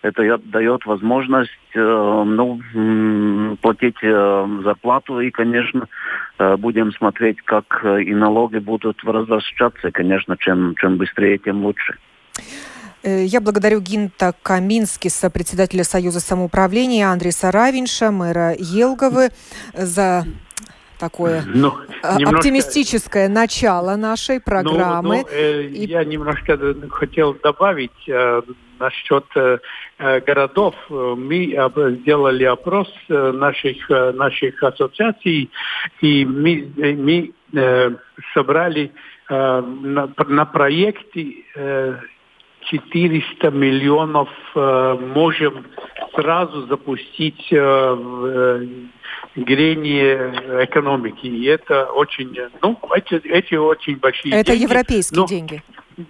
это 0.02 0.38
дает 0.38 0.87
возможность 0.87 1.50
э, 1.75 2.25
ну, 2.26 2.61
платить 3.61 3.99
э, 4.02 4.49
зарплату 4.64 5.21
и, 5.21 5.30
конечно, 5.30 5.88
э, 6.38 6.57
будем 6.57 6.92
смотреть, 6.92 7.42
как 7.42 7.85
и 7.85 8.14
налоги 8.14 8.59
будут 8.59 9.02
возвращаться. 9.04 9.90
Конечно, 9.90 10.37
чем, 10.38 10.75
чем 10.76 10.97
быстрее, 10.97 11.37
тем 11.37 11.64
лучше. 11.64 11.97
Я 13.02 13.40
благодарю 13.40 13.80
Гинта 13.80 14.35
Каминскиса, 14.42 15.30
председателя 15.30 15.85
Союза 15.85 16.21
самоуправления, 16.21 17.09
Андреса 17.09 17.50
Равинша, 17.50 18.11
мэра 18.11 18.54
Елговы 18.59 19.30
за 19.73 20.26
такое 21.00 21.42
ну, 21.47 21.73
немножко... 22.02 22.37
оптимистическое 22.37 23.28
начало 23.28 23.97
нашей 23.97 24.38
программы. 24.38 25.16
Ну, 25.16 25.23
ну, 25.23 25.28
э, 25.30 25.62
и... 25.62 25.87
Я 25.87 26.04
немножко 26.04 26.59
хотел 26.90 27.35
добавить 27.42 27.90
э, 28.07 28.42
насчет 28.78 29.25
э, 29.35 29.59
э 29.99 30.21
городов. 30.21 30.75
Мы 30.90 31.57
сделали 32.02 32.45
опрос 32.45 32.88
э, 33.09 33.33
наших, 33.33 33.90
э, 33.90 34.12
наших 34.12 34.62
ассоциаций, 34.62 35.50
и 36.02 36.25
мы, 36.26 36.71
мы 36.76 37.33
э, 37.54 37.90
собрали 38.35 38.92
э, 39.30 39.61
на, 39.61 40.12
на 40.28 40.45
проекте 40.45 41.45
э, 41.57 41.97
400 42.62 43.50
миллионов 43.50 44.29
э, 44.55 44.97
можем 45.14 45.67
сразу 46.14 46.67
запустить 46.67 47.52
э, 47.52 47.57
в 47.57 48.26
э, 48.26 48.67
грение 49.37 50.64
экономики. 50.64 51.26
И 51.26 51.45
это 51.47 51.87
очень, 51.87 52.37
ну, 52.62 52.79
эти, 52.95 53.14
эти 53.26 53.55
очень 53.55 53.97
большие 53.97 54.35
это 54.35 54.52
деньги. 54.52 54.62
европейские 54.62 55.21
но, 55.21 55.26
деньги. 55.26 55.62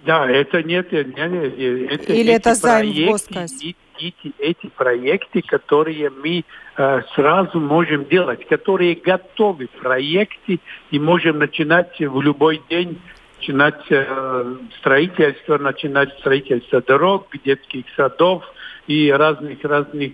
Да, 0.05 0.29
это 0.29 0.63
нет, 0.63 0.91
нет, 0.91 1.15
нет 1.15 1.91
это, 1.91 2.13
Или 2.13 2.33
это 2.33 2.55
займ 2.55 2.91
в 2.91 3.05
госкассе? 3.05 3.75
Эти, 3.97 4.33
эти 4.39 4.67
проекты, 4.67 5.43
которые 5.43 6.09
мы 6.09 6.43
э, 6.77 7.01
сразу 7.13 7.59
можем 7.59 8.05
делать, 8.05 8.47
которые 8.47 8.95
готовы 8.95 9.67
проекты 9.67 10.59
и 10.89 10.99
можем 10.99 11.37
начинать 11.37 11.99
в 11.99 12.21
любой 12.21 12.61
день 12.69 12.99
начинать 13.41 13.83
э, 13.89 14.55
строительство, 14.79 15.57
начинать 15.57 16.09
строительство 16.19 16.81
дорог, 16.81 17.27
детских 17.43 17.85
садов 17.95 18.43
и 18.87 19.11
разных 19.11 19.63
разных 19.63 20.13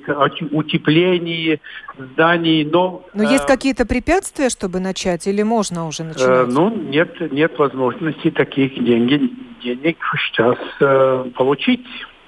утеплений 0.52 1.60
зданий. 1.98 2.64
Но, 2.66 3.06
Но 3.14 3.24
э, 3.24 3.34
есть 3.34 3.46
какие-то 3.46 3.86
препятствия, 3.86 4.50
чтобы 4.50 4.80
начать, 4.80 5.28
или 5.28 5.44
можно 5.44 5.88
уже 5.88 6.04
э, 6.04 6.06
начинать? 6.08 6.30
Э, 6.30 6.46
ну 6.48 6.70
нет 6.70 7.32
нет 7.32 7.58
возможности 7.58 8.32
таких 8.32 8.74
денег 8.74 9.32
денег 9.64 9.98
сейчас 10.28 10.58
э, 10.80 11.26
получить. 11.36 11.86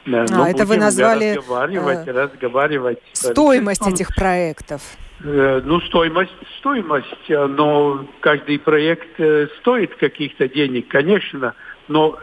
А, 0.08 0.25
Но 0.29 0.48
это 0.48 0.65
вы 0.65 0.77
назвали 0.77 1.36
разговаривать, 1.36 2.08
э, 2.08 2.12
разговаривать. 2.12 3.00
Стоимость 3.13 3.88
этих 3.88 4.15
проектов. 4.15 4.82
Э, 5.22 5.62
ну, 5.66 5.82
стоимость, 5.82 6.32
стоимость, 6.60 7.30
э, 7.30 7.46
но 7.46 8.06
каждый 8.22 8.58
проект 8.58 9.20
э, 9.20 9.48
стоит 9.60 9.94
каких-то 9.96 10.48
денег, 10.48 10.88
конечно, 10.88 11.56
но 11.90 12.16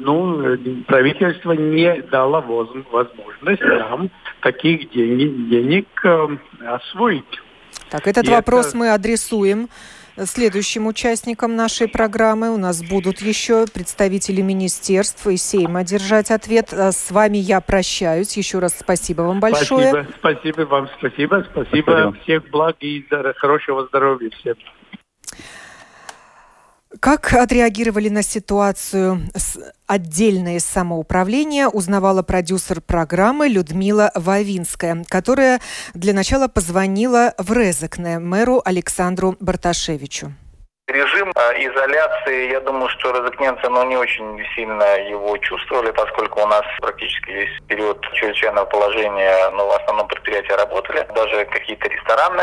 ну, 0.00 0.58
правительство 0.88 1.52
не 1.52 2.02
дало 2.02 2.40
возможность 2.40 3.62
нам 3.62 4.10
таких 4.40 4.90
денег, 4.90 5.48
денег 5.48 5.86
освоить. 6.66 7.40
Так, 7.88 8.08
этот 8.08 8.24
И 8.26 8.30
вопрос 8.30 8.70
это... 8.70 8.78
мы 8.78 8.90
адресуем 8.92 9.68
следующим 10.16 10.86
участникам 10.86 11.56
нашей 11.56 11.88
программы. 11.88 12.50
У 12.50 12.56
нас 12.56 12.82
будут 12.82 13.20
еще 13.20 13.66
представители 13.66 14.40
министерства 14.42 15.30
и 15.30 15.36
Сейма 15.36 15.84
держать 15.84 16.30
ответ. 16.30 16.72
А 16.72 16.92
с 16.92 17.10
вами 17.10 17.38
я 17.38 17.60
прощаюсь. 17.60 18.36
Еще 18.36 18.58
раз 18.58 18.76
спасибо 18.78 19.22
вам 19.22 19.40
большое. 19.40 19.88
Спасибо, 19.88 20.14
спасибо 20.18 20.60
вам, 20.62 20.88
спасибо, 20.98 21.46
спасибо. 21.50 21.70
спасибо. 21.70 22.16
Всех 22.22 22.50
благ 22.50 22.76
и 22.80 23.06
хорошего 23.36 23.86
здоровья 23.86 24.30
всем. 24.40 24.56
Как 27.00 27.32
отреагировали 27.32 28.08
на 28.08 28.22
ситуацию 28.22 29.22
отдельное 29.86 30.60
самоуправление, 30.60 31.68
узнавала 31.68 32.22
продюсер 32.22 32.80
программы 32.80 33.48
Людмила 33.48 34.10
Вавинская, 34.14 35.04
которая 35.08 35.60
для 35.94 36.12
начала 36.12 36.48
позвонила 36.48 37.34
в 37.38 37.52
Резекне 37.52 38.18
мэру 38.18 38.60
Александру 38.64 39.36
Барташевичу. 39.40 40.34
Режим 40.92 41.32
э, 41.34 41.40
изоляции, 41.64 42.50
я 42.50 42.60
думаю, 42.60 42.90
что 42.90 43.12
розыкненцы 43.12 43.66
ну, 43.70 43.82
не 43.84 43.96
очень 43.96 44.38
сильно 44.54 44.84
его 45.08 45.38
чувствовали, 45.38 45.90
поскольку 45.90 46.42
у 46.42 46.46
нас 46.46 46.64
практически 46.82 47.30
весь 47.30 47.60
период 47.66 47.98
чрезвычайного 48.12 48.66
положения, 48.66 49.48
ну, 49.54 49.68
в 49.68 49.72
основном 49.72 50.06
предприятия 50.06 50.54
работали. 50.54 51.06
Даже 51.14 51.46
какие-то 51.46 51.88
рестораны 51.88 52.42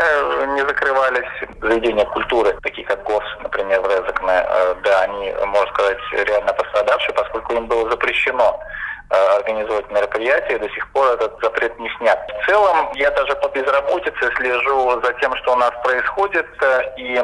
не 0.54 0.62
закрывались, 0.62 1.30
заведения 1.60 2.04
культуры, 2.06 2.58
такие 2.62 2.84
как 2.88 3.04
ГОС, 3.04 3.22
например, 3.40 3.82
в 3.82 3.86
Резекне, 3.86 4.44
э, 4.44 4.74
да, 4.82 5.02
они, 5.02 5.32
можно 5.46 5.72
сказать, 5.72 5.98
реально 6.12 6.52
пострадавшие, 6.52 7.14
поскольку 7.14 7.54
им 7.54 7.68
было 7.68 7.88
запрещено 7.88 8.58
Э, 8.60 8.89
организовать 9.10 9.90
мероприятия, 9.90 10.58
до 10.58 10.68
сих 10.70 10.90
пор 10.92 11.14
этот 11.14 11.38
запрет 11.42 11.78
не 11.78 11.90
снят. 11.98 12.18
В 12.42 12.46
целом, 12.46 12.90
я 12.94 13.10
даже 13.10 13.34
по 13.36 13.48
безработице 13.48 14.30
слежу 14.36 15.00
за 15.02 15.12
тем, 15.14 15.34
что 15.36 15.52
у 15.52 15.56
нас 15.56 15.72
происходит, 15.82 16.46
э, 16.62 16.82
и 16.96 17.14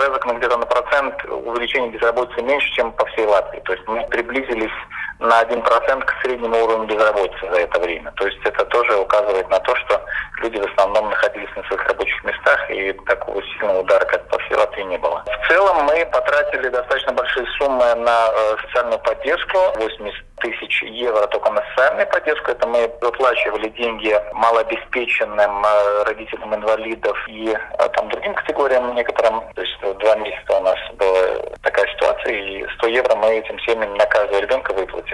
Резок 0.00 0.26
на 0.26 0.32
где-то 0.34 0.56
на 0.56 0.66
процент 0.66 1.14
увеличения 1.24 1.90
безработицы 1.90 2.42
меньше, 2.42 2.72
чем 2.74 2.92
по 2.92 3.04
всей 3.06 3.26
Латвии. 3.26 3.60
То 3.60 3.72
есть 3.72 3.86
мы 3.86 4.06
приблизились 4.08 4.72
на 5.18 5.42
1% 5.42 6.04
к 6.04 6.14
среднему 6.22 6.64
уровню 6.64 6.86
безработицы 6.86 7.50
за 7.50 7.60
это 7.60 7.80
время. 7.80 8.12
То 8.12 8.26
есть 8.26 8.38
это 8.44 8.64
тоже 8.66 8.96
указывает 8.96 9.48
на 9.50 9.58
то, 9.60 9.74
что 9.74 10.00
люди 10.42 10.58
в 10.58 10.70
основном 10.70 11.10
находились 11.10 11.54
на 11.56 11.62
своих 11.64 11.84
рабочих 11.86 12.24
местах, 12.24 12.70
и 12.70 12.92
такого 13.06 13.42
сильного 13.42 13.80
удара, 13.80 14.04
как 14.04 14.28
по 14.28 14.38
всей 14.38 14.56
Латвии, 14.56 14.82
не 14.82 14.98
было. 14.98 15.24
В 15.26 15.48
целом 15.48 15.84
мы 15.84 16.06
потратили 16.06 16.68
достаточно 16.68 17.12
большие 17.12 17.46
суммы 17.58 17.94
на 17.96 18.28
э, 18.30 18.56
социальную 18.66 18.98
поддержку, 19.00 19.58
80 19.76 20.24
тысяч 20.40 20.82
евро 20.82 21.26
только 21.26 21.50
на 21.50 21.62
социальную 21.70 22.06
поддержку. 22.06 22.52
Это 22.52 22.66
мы 22.68 22.88
выплачивали 23.00 23.68
деньги 23.70 24.14
малообеспеченным 24.32 25.64
э, 25.64 26.02
родителям 26.04 26.54
инвалидов 26.54 27.16
и 27.28 27.48
э, 27.48 27.88
там 27.94 28.08
другим 28.08 28.34
категориям 28.34 28.94
некоторым. 28.94 29.42
То 29.54 29.62
есть 29.62 29.80
два 29.80 30.16
месяца 30.16 30.58
у 30.58 30.62
нас 30.62 30.78
была 30.94 31.18
такая 31.62 31.86
ситуация, 31.94 32.34
и 32.34 32.66
100 32.76 32.86
евро 32.88 33.16
мы 33.16 33.38
этим 33.38 33.58
семьям 33.60 33.94
на 33.94 34.06
каждого 34.06 34.40
ребенка 34.40 34.72
выплатили. 34.72 35.07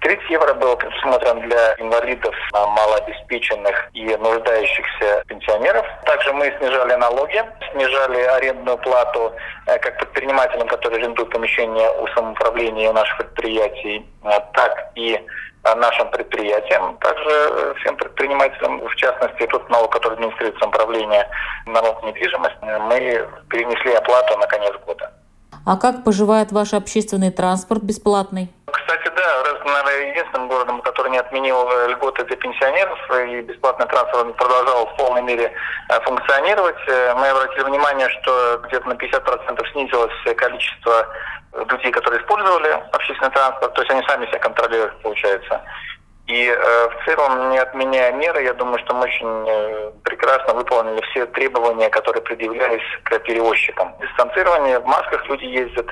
30 0.00 0.30
евро 0.30 0.54
было 0.54 0.76
предусмотрено 0.76 1.40
для 1.40 1.74
инвалидов, 1.78 2.34
э, 2.54 2.58
малообеспеченных 2.58 3.90
и 3.92 4.04
нуждающихся 4.16 5.22
пенсионеров. 5.26 5.86
Также 6.04 6.32
мы 6.32 6.52
снижали 6.58 6.94
налоги, 6.94 7.42
снижали 7.72 8.20
арендную 8.20 8.78
плату 8.78 9.32
как 9.66 9.98
предпринимателям, 9.98 10.66
которые 10.68 11.00
арендуют 11.00 11.30
помещения 11.30 11.90
у 11.90 12.06
самоуправления 12.08 12.92
наших 12.92 13.18
предприятий, 13.18 14.06
так 14.54 14.90
и 14.94 15.20
нашим 15.76 16.10
предприятиям, 16.10 16.96
также 16.98 17.30
э, 17.30 17.74
всем 17.80 17.96
предпринимателям, 17.96 18.80
в 18.80 18.94
частности, 18.96 19.46
тот 19.46 19.68
налог, 19.68 19.92
который 19.92 20.14
администрирует 20.14 20.58
самоуправление 20.58 21.28
налог 21.66 22.02
недвижимость, 22.04 22.56
мы 22.62 23.28
перенесли 23.50 23.94
оплату 23.94 24.36
на 24.38 24.46
конец 24.46 24.74
года. 24.86 25.12
А 25.64 25.76
как 25.76 26.04
поживает 26.04 26.52
ваш 26.52 26.72
общественный 26.72 27.30
транспорт 27.30 27.82
бесплатный? 27.82 28.48
Кстати, 28.66 29.10
да, 29.14 29.42
раз, 29.44 29.58
наверное, 29.64 30.10
единственным 30.10 30.48
городом, 30.48 30.80
который 30.80 31.10
не 31.10 31.18
отменил 31.18 31.68
э, 31.68 31.88
льготы 31.88 32.24
для 32.24 32.36
пенсионеров 32.36 32.98
и 33.28 33.42
бесплатный 33.42 33.86
транспорт 33.86 34.36
продолжал 34.36 34.86
в 34.86 34.96
полной 34.96 35.22
мере 35.22 35.52
э, 35.88 36.00
функционировать. 36.00 36.76
Мы 36.86 37.28
обратили 37.28 37.64
внимание, 37.64 38.08
что 38.08 38.62
где-то 38.66 38.88
на 38.88 38.94
50% 38.94 39.72
снизилось 39.72 40.36
количество 40.36 41.06
людей, 41.70 41.90
которые 41.92 42.20
использовали 42.22 42.70
общественный 42.92 43.30
транспорт, 43.30 43.74
то 43.74 43.82
есть 43.82 43.90
они 43.90 44.02
сами 44.06 44.26
себя 44.26 44.38
контролируют, 44.38 45.00
получается. 45.02 45.60
И 46.28 46.44
э, 46.44 46.88
в 46.88 47.04
целом, 47.06 47.50
не 47.50 47.58
отменяя 47.58 48.12
меры, 48.12 48.42
я 48.42 48.52
думаю, 48.52 48.78
что 48.80 48.94
мы 48.94 49.04
очень 49.04 49.48
э, 49.48 49.92
прекрасно 50.04 50.52
выполнили 50.52 51.00
все 51.10 51.24
требования, 51.24 51.88
которые 51.88 52.22
предъявлялись 52.22 52.82
к 53.04 53.18
перевозчикам. 53.20 53.94
Дистанцирование, 53.98 54.78
в 54.78 54.84
масках 54.84 55.26
люди 55.26 55.46
ездят, 55.46 55.86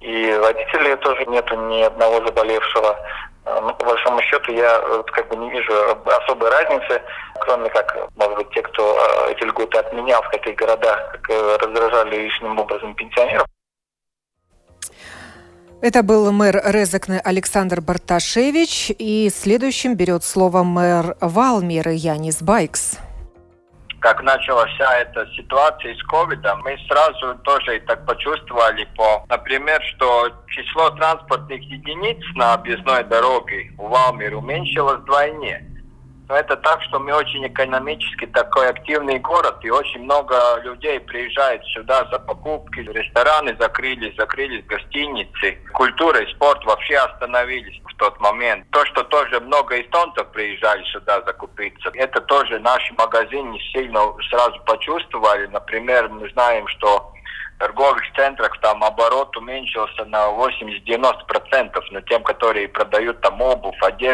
и 0.00 0.32
водителей 0.40 0.96
тоже 0.96 1.26
нету 1.26 1.56
ни 1.68 1.82
одного 1.82 2.24
заболевшего. 2.26 2.96
Э, 3.44 3.60
ну, 3.60 3.74
по 3.74 3.84
большому 3.84 4.22
счету, 4.22 4.52
я 4.52 4.80
как 5.12 5.28
бы 5.28 5.36
не 5.36 5.50
вижу 5.50 5.72
особой 6.06 6.48
разницы, 6.48 7.02
кроме 7.40 7.68
как, 7.68 7.94
может 8.16 8.38
быть, 8.38 8.50
те, 8.54 8.62
кто 8.62 8.98
э, 8.98 9.32
эти 9.32 9.44
льготы 9.44 9.76
отменял 9.76 10.22
в 10.22 10.30
каких 10.30 10.56
городах, 10.56 11.12
как 11.12 11.60
раздражали 11.60 12.16
лишним 12.16 12.58
образом 12.58 12.94
пенсионеров. 12.94 13.46
Это 15.86 16.02
был 16.02 16.32
мэр 16.32 16.62
Резекне 16.64 17.20
Александр 17.22 17.82
Барташевич. 17.82 18.90
И 18.98 19.28
следующим 19.28 19.96
берет 19.96 20.24
слово 20.24 20.62
мэр 20.62 21.14
Валмиры 21.20 21.92
Янис 21.92 22.40
Байкс 22.40 22.98
как 24.00 24.22
началась 24.22 24.70
вся 24.72 24.98
эта 24.98 25.26
ситуация 25.34 25.94
с 25.94 26.02
ковидом, 26.02 26.60
мы 26.62 26.76
сразу 26.88 27.38
тоже 27.42 27.80
так 27.86 28.04
почувствовали, 28.04 28.86
по, 28.98 29.24
например, 29.30 29.80
что 29.94 30.28
число 30.48 30.90
транспортных 30.90 31.62
единиц 31.62 32.22
на 32.34 32.52
объездной 32.52 33.04
дороге 33.04 33.72
у 33.78 33.88
Валмир 33.88 34.34
уменьшилось 34.34 35.00
вдвойне. 35.00 35.73
Но 36.28 36.36
это 36.36 36.56
так, 36.56 36.82
что 36.84 36.98
мы 36.98 37.12
очень 37.14 37.46
экономически 37.46 38.26
такой 38.26 38.70
активный 38.70 39.18
город, 39.18 39.58
и 39.62 39.70
очень 39.70 40.04
много 40.04 40.36
людей 40.62 40.98
приезжает 41.00 41.62
сюда 41.66 42.08
за 42.10 42.18
покупки. 42.18 42.80
Рестораны 42.80 43.54
закрылись, 43.58 44.16
закрылись 44.16 44.64
гостиницы. 44.64 45.58
Культура 45.74 46.20
и 46.20 46.32
спорт 46.32 46.64
вообще 46.64 46.96
остановились 46.96 47.78
в 47.84 47.94
тот 47.96 48.18
момент. 48.20 48.64
То, 48.70 48.84
что 48.86 49.02
тоже 49.04 49.38
много 49.40 49.80
эстонцев 49.80 50.26
приезжали 50.28 50.82
сюда 50.84 51.22
закупиться, 51.22 51.90
это 51.92 52.20
тоже 52.22 52.58
наши 52.58 52.94
магазины 52.94 53.58
сильно 53.72 54.00
сразу 54.30 54.58
почувствовали. 54.64 55.46
Например, 55.48 56.08
мы 56.08 56.30
знаем, 56.30 56.66
что 56.68 57.12
торговых 57.58 58.02
центрах 58.14 58.58
там 58.60 58.82
оборот 58.84 59.36
уменьшился 59.36 60.04
на 60.06 60.28
80-90%, 60.28 61.82
но 61.90 62.00
тем, 62.02 62.22
которые 62.22 62.68
продают 62.68 63.20
там 63.20 63.40
обувь, 63.40 63.80
одежду. 63.80 64.13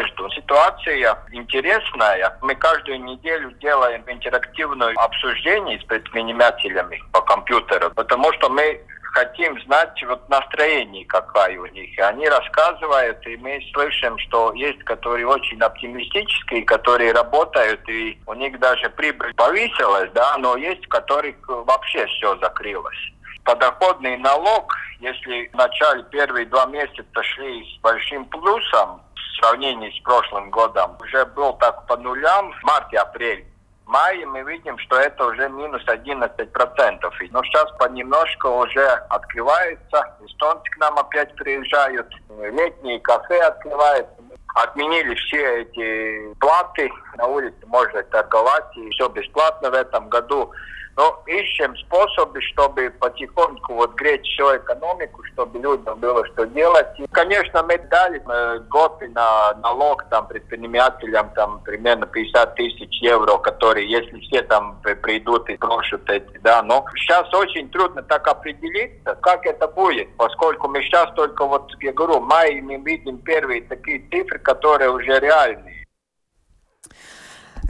Ситуация 0.60 1.16
интересная. 1.32 2.36
Мы 2.42 2.54
каждую 2.54 3.02
неделю 3.02 3.50
делаем 3.62 4.04
интерактивное 4.06 4.92
обсуждение 4.96 5.80
с 5.80 5.84
предпринимателями 5.84 7.02
по 7.12 7.22
компьютеру, 7.22 7.90
потому 7.94 8.30
что 8.34 8.50
мы 8.50 8.78
хотим 9.14 9.58
знать 9.62 9.98
вот 10.06 10.28
настроение 10.28 11.06
какая 11.06 11.58
у 11.58 11.64
них. 11.64 11.96
И 11.96 12.00
они 12.02 12.28
рассказывают, 12.28 13.26
и 13.26 13.38
мы 13.38 13.58
слышим, 13.72 14.18
что 14.18 14.52
есть, 14.52 14.84
которые 14.84 15.26
очень 15.26 15.58
оптимистические, 15.62 16.62
которые 16.64 17.12
работают, 17.12 17.80
и 17.88 18.20
у 18.26 18.34
них 18.34 18.60
даже 18.60 18.90
прибыль 18.90 19.32
повысилась, 19.32 20.10
да, 20.12 20.36
но 20.36 20.58
есть, 20.58 20.86
которых 20.88 21.36
вообще 21.48 22.04
все 22.04 22.36
закрылось. 22.36 23.12
Подоходный 23.44 24.18
налог, 24.18 24.76
если 25.00 25.48
в 25.48 25.54
начале 25.54 26.02
первые 26.10 26.44
два 26.44 26.66
месяца 26.66 27.22
шли 27.22 27.64
с 27.64 27.80
большим 27.80 28.26
плюсом 28.26 29.00
сравнении 29.40 29.90
с 29.98 30.02
прошлым 30.02 30.50
годом, 30.50 30.96
уже 31.00 31.24
был 31.26 31.54
так 31.54 31.86
по 31.86 31.96
нулям 31.96 32.52
в 32.52 32.62
марте-апреле 32.64 33.50
мае 33.90 34.24
мы 34.24 34.42
видим, 34.42 34.78
что 34.78 34.96
это 34.96 35.26
уже 35.26 35.48
минус 35.48 35.82
11%. 35.86 37.28
Но 37.30 37.44
сейчас 37.44 37.70
понемножку 37.78 38.48
уже 38.48 38.86
открывается. 39.10 40.16
Эстонцы 40.24 40.70
к 40.70 40.78
нам 40.78 40.98
опять 40.98 41.34
приезжают. 41.34 42.08
Летние 42.40 43.00
кафе 43.00 43.40
открываются. 43.42 44.14
Отменили 44.54 45.14
все 45.14 45.62
эти 45.62 46.34
платы. 46.34 46.90
На 47.16 47.26
улице 47.26 47.66
можно 47.66 48.02
торговать. 48.04 48.76
И 48.76 48.90
все 48.90 49.08
бесплатно 49.08 49.70
в 49.70 49.74
этом 49.74 50.08
году. 50.08 50.52
Но 50.96 51.22
ищем 51.26 51.76
способы, 51.76 52.40
чтобы 52.42 52.90
потихоньку 52.98 53.74
вот 53.74 53.94
греть 53.94 54.26
всю 54.26 54.56
экономику, 54.56 55.22
чтобы 55.32 55.58
людям 55.58 55.98
было 55.98 56.26
что 56.26 56.46
делать. 56.46 56.88
И, 56.98 57.06
конечно, 57.12 57.62
мы 57.62 57.78
дали 57.78 58.22
э, 58.26 58.58
год 58.68 59.00
на 59.14 59.54
налог 59.54 60.04
там 60.10 60.26
предпринимателям 60.26 61.30
там 61.34 61.60
примерно 61.64 62.06
50 62.06 62.54
тысяч 62.54 63.02
евро, 63.02 63.38
которые, 63.38 63.90
если 63.90 64.18
все 64.20 64.42
там 64.42 64.80
придут 65.02 65.48
и 65.48 65.56
прошут 65.56 66.08
эти, 66.10 66.38
да, 66.42 66.62
но 66.62 66.84
сейчас 66.96 67.32
очень 67.34 67.68
трудно 67.70 68.02
так 68.02 68.26
определиться, 68.26 69.14
как 69.22 69.46
это 69.46 69.68
будет, 69.68 70.08
поскольку 70.16 70.68
мы 70.68 70.82
сейчас 70.82 71.10
только 71.14 71.44
вот, 71.46 71.70
я 71.80 71.92
говорю, 71.92 72.20
в 72.20 72.26
мае 72.26 72.62
мы 72.62 72.76
видим 72.76 73.18
первые 73.18 73.62
такие 73.62 74.02
цифры, 74.10 74.38
которые 74.38 74.90
уже 74.90 75.18
реальные. 75.18 75.86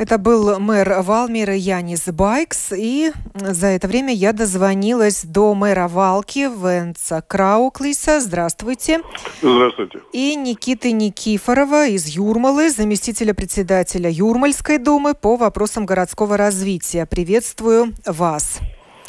Это 0.00 0.16
был 0.16 0.58
мэр 0.58 1.02
Валмира 1.02 1.54
Янис 1.54 2.06
Байкс. 2.06 2.72
И 2.74 3.12
за 3.34 3.66
это 3.66 3.86
время 3.86 4.14
я 4.14 4.32
дозвонилась 4.32 5.24
до 5.24 5.54
мэра 5.54 5.88
Валки 5.88 6.48
Венца 6.48 7.20
Крауклиса. 7.20 8.18
Здравствуйте. 8.20 9.02
Здравствуйте. 9.42 10.00
И 10.14 10.36
Никиты 10.36 10.92
Никифорова 10.92 11.86
из 11.86 12.06
Юрмалы, 12.06 12.70
заместителя 12.70 13.34
председателя 13.34 14.08
Юрмальской 14.08 14.78
думы 14.78 15.12
по 15.12 15.36
вопросам 15.36 15.84
городского 15.84 16.38
развития. 16.38 17.04
Приветствую 17.04 17.92
вас. 18.06 18.60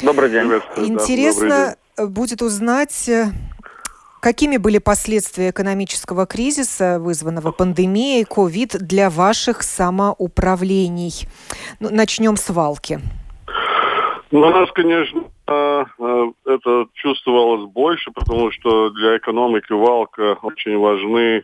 Добрый 0.02 0.28
день. 0.28 0.44
Интересно 0.76 1.48
да, 1.48 1.76
добрый 1.96 2.06
день. 2.06 2.14
будет 2.14 2.42
узнать 2.42 3.10
Какими 4.22 4.56
были 4.56 4.78
последствия 4.78 5.50
экономического 5.50 6.26
кризиса, 6.26 7.00
вызванного 7.00 7.50
пандемией 7.50 8.22
COVID 8.22 8.78
для 8.78 9.10
ваших 9.10 9.64
самоуправлений? 9.64 11.26
Ну, 11.80 11.88
начнем 11.90 12.36
с 12.36 12.48
Валки. 12.50 13.00
Ну, 14.30 14.40
у 14.42 14.50
нас, 14.50 14.70
конечно, 14.70 15.24
э, 15.48 15.84
это 16.46 16.86
чувствовалось 16.94 17.68
больше, 17.72 18.12
потому 18.12 18.52
что 18.52 18.90
для 18.90 19.16
экономики 19.16 19.72
Валка 19.72 20.38
очень 20.42 20.78
важны 20.78 21.42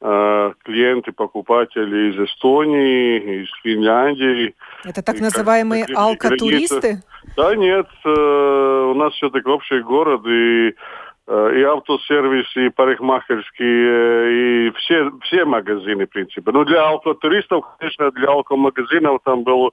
э, 0.00 0.52
клиенты, 0.64 1.12
покупатели 1.12 2.12
из 2.12 2.30
Эстонии, 2.30 3.42
из 3.42 3.48
Финляндии. 3.62 4.54
Это 4.84 5.02
так 5.02 5.20
называемые 5.20 5.84
алкотуристы? 5.94 7.02
Да 7.36 7.54
нет, 7.54 7.88
э, 8.06 8.88
у 8.90 8.94
нас 8.94 9.12
все-таки 9.12 9.46
общий 9.50 9.80
город, 9.80 10.26
и 10.26 10.70
Э, 10.70 11.05
и 11.28 11.62
автосервис, 11.62 12.46
и 12.56 12.68
парикмахерские, 12.68 13.88
э, 13.88 14.32
и 14.32 14.70
все, 14.76 15.10
все 15.24 15.44
магазины, 15.44 16.06
в 16.06 16.10
принципе. 16.10 16.52
Ну, 16.52 16.64
для 16.64 16.86
алкотуристов, 16.86 17.64
конечно, 17.78 18.12
для 18.12 18.28
алкомагазинов 18.28 19.20
там 19.24 19.42
был 19.42 19.72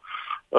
э, 0.51 0.57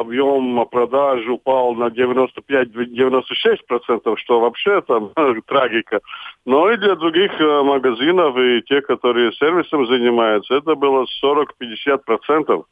объем 0.00 0.66
продаж 0.70 1.28
упал 1.28 1.74
на 1.74 1.88
95-96%, 1.88 4.16
что 4.16 4.40
вообще 4.40 4.80
там 4.80 5.10
трагика. 5.46 6.00
Но 6.46 6.70
и 6.70 6.78
для 6.78 6.94
других 6.94 7.38
э, 7.38 7.62
магазинов, 7.62 8.34
и 8.38 8.62
те, 8.62 8.80
которые 8.80 9.32
сервисом 9.32 9.86
занимаются, 9.86 10.54
это 10.54 10.74
было 10.74 11.04
40-50%. 11.22 12.64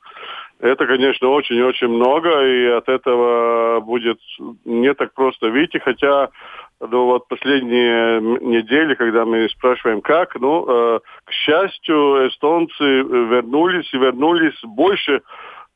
Это, 0.59 0.87
конечно, 0.87 1.29
очень-очень 1.29 1.89
много, 1.89 2.31
и 2.47 2.65
от 2.69 2.89
этого 2.89 3.81
будет 3.81 4.19
не 4.65 4.95
так 4.95 5.13
просто 5.13 5.51
выйти, 5.51 5.77
хотя 5.77 6.31
ну 6.81 7.07
вот 7.07 7.29
последние 7.29 8.21
недели, 8.21 8.95
когда 8.95 9.25
мы 9.25 9.49
спрашиваем, 9.49 10.01
как, 10.03 10.39
ну, 10.39 10.67
э, 10.69 11.01
к 11.25 11.33
счастью, 11.33 12.29
эстонцы 12.29 12.85
вернулись 12.85 13.93
и 13.95 13.99
вернулись 13.99 14.59
больше, 14.63 15.23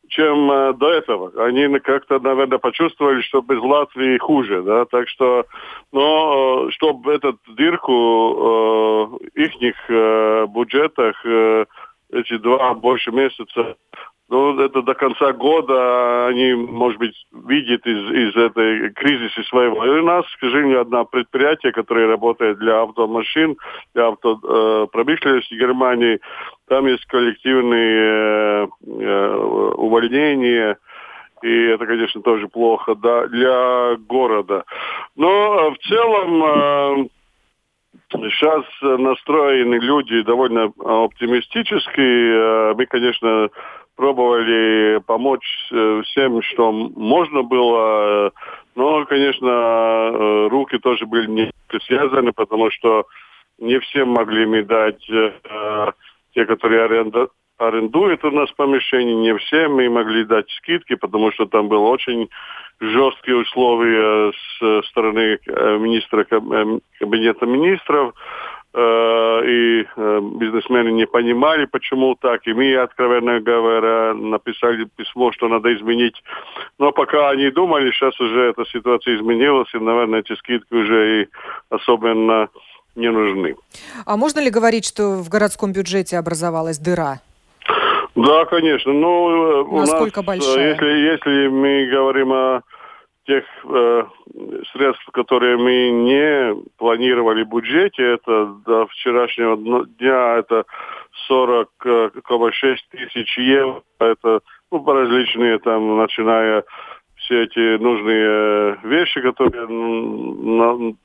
чем 0.08 0.50
э, 0.50 0.72
до 0.74 0.90
этого. 0.90 1.32
Они 1.46 1.78
как-то, 1.78 2.18
наверное, 2.18 2.58
почувствовали, 2.58 3.22
что 3.22 3.40
без 3.40 3.60
Латвии 3.62 4.18
хуже, 4.18 4.62
да, 4.62 4.84
так 4.84 5.08
что, 5.08 5.46
но 5.92 6.66
э, 6.68 6.70
чтобы 6.72 7.14
эту 7.14 7.38
дырку 7.48 9.20
э, 9.24 9.40
их 9.46 9.76
э, 9.88 10.46
бюджетах 10.48 11.24
э, 11.24 11.64
эти 12.12 12.36
два 12.38 12.74
больше 12.74 13.10
месяца 13.12 13.76
ну, 14.30 14.60
это 14.60 14.82
до 14.82 14.94
конца 14.94 15.32
года 15.32 16.28
они, 16.28 16.54
может 16.54 17.00
быть, 17.00 17.14
видят 17.32 17.84
из, 17.84 18.10
из 18.12 18.36
этой 18.36 18.90
кризиса 18.90 19.42
своего. 19.48 19.84
И 19.84 19.88
у 19.88 20.04
нас, 20.04 20.24
к 20.36 20.38
сожалению, 20.38 20.82
одно 20.82 21.04
предприятие, 21.04 21.72
которое 21.72 22.06
работает 22.06 22.58
для 22.58 22.82
автомашин, 22.82 23.56
для 23.92 24.06
автопромышленности 24.06 25.54
Германии, 25.54 26.20
там 26.68 26.86
есть 26.86 27.04
коллективные 27.06 27.96
э, 27.96 28.68
э, 28.86 29.36
увольнения, 29.74 30.78
и 31.42 31.62
это, 31.64 31.84
конечно, 31.86 32.22
тоже 32.22 32.46
плохо 32.46 32.94
да, 32.94 33.26
для 33.26 33.96
города. 33.96 34.62
Но 35.16 35.72
в 35.72 35.78
целом 35.88 36.44
э, 36.44 37.08
сейчас 38.12 38.64
настроены 38.80 39.74
люди 39.74 40.22
довольно 40.22 40.72
оптимистически. 40.78 42.00
Э, 42.00 42.74
мы, 42.76 42.86
конечно, 42.86 43.48
пробовали 44.00 44.98
помочь 45.00 45.68
э, 45.70 46.00
всем, 46.06 46.40
что 46.40 46.72
можно 46.72 47.42
было. 47.42 48.32
Но, 48.74 49.04
конечно, 49.04 49.46
э, 49.46 50.48
руки 50.48 50.78
тоже 50.78 51.04
были 51.04 51.26
не 51.26 51.52
связаны, 51.86 52.32
потому 52.32 52.70
что 52.70 53.04
не 53.58 53.78
всем 53.80 54.08
могли 54.08 54.46
мы 54.46 54.62
дать 54.62 55.04
э, 55.10 55.92
те, 56.34 56.46
которые 56.46 56.84
аренда, 56.84 57.28
арендуют 57.58 58.24
у 58.24 58.30
нас 58.30 58.50
помещение, 58.52 59.16
не 59.16 59.36
всем 59.36 59.74
мы 59.74 59.90
могли 59.90 60.24
дать 60.24 60.48
скидки, 60.52 60.94
потому 60.94 61.30
что 61.32 61.44
там 61.44 61.68
было 61.68 61.86
очень 61.88 62.30
жесткие 62.80 63.36
условия 63.36 64.32
с 64.32 64.88
стороны 64.88 65.38
министра 65.78 66.24
кабинета 66.24 67.44
министров. 67.44 68.14
Э, 68.72 69.40
и 69.44 69.84
э, 69.96 70.20
бизнесмены 70.36 70.92
не 70.92 71.06
понимали, 71.06 71.64
почему 71.64 72.14
так. 72.14 72.46
И 72.46 72.52
мы, 72.52 72.76
откровенно 72.76 73.40
говоря, 73.40 74.14
написали 74.14 74.86
письмо, 74.96 75.32
что 75.32 75.48
надо 75.48 75.74
изменить. 75.74 76.14
Но 76.78 76.92
пока 76.92 77.30
они 77.30 77.50
думали, 77.50 77.90
сейчас 77.90 78.18
уже 78.20 78.50
эта 78.50 78.64
ситуация 78.66 79.16
изменилась, 79.16 79.74
и, 79.74 79.78
наверное, 79.78 80.20
эти 80.20 80.36
скидки 80.36 80.72
уже 80.72 81.22
и 81.22 81.28
особенно 81.68 82.48
не 82.94 83.10
нужны. 83.10 83.56
А 84.06 84.16
можно 84.16 84.38
ли 84.38 84.50
говорить, 84.50 84.84
что 84.84 85.16
в 85.16 85.28
городском 85.28 85.72
бюджете 85.72 86.16
образовалась 86.16 86.78
дыра? 86.78 87.20
Да, 88.14 88.44
конечно. 88.44 88.92
Ну, 88.92 89.64
Насколько 89.80 90.20
у 90.20 90.22
нас, 90.22 90.26
большая? 90.26 90.70
Если, 90.70 90.86
если 90.86 91.48
мы 91.48 91.86
говорим 91.90 92.32
о 92.32 92.62
тех 93.26 93.44
э, 93.64 94.02
средств, 94.72 95.06
которые 95.12 95.56
мы 95.56 95.90
не 95.90 96.56
планировали 96.78 97.44
в 97.44 97.48
бюджете, 97.48 98.14
это 98.14 98.46
до 98.66 98.86
вчерашнего 98.86 99.84
дня 99.86 100.38
это 100.38 100.64
40,6 101.30 102.76
тысяч 102.90 103.38
евро. 103.38 103.82
Это 103.98 104.40
ну, 104.70 104.84
различные 104.84 105.58
там, 105.58 105.98
начиная 105.98 106.64
все 107.16 107.42
эти 107.44 107.78
нужные 107.78 108.78
вещи, 108.82 109.20
которые 109.20 109.66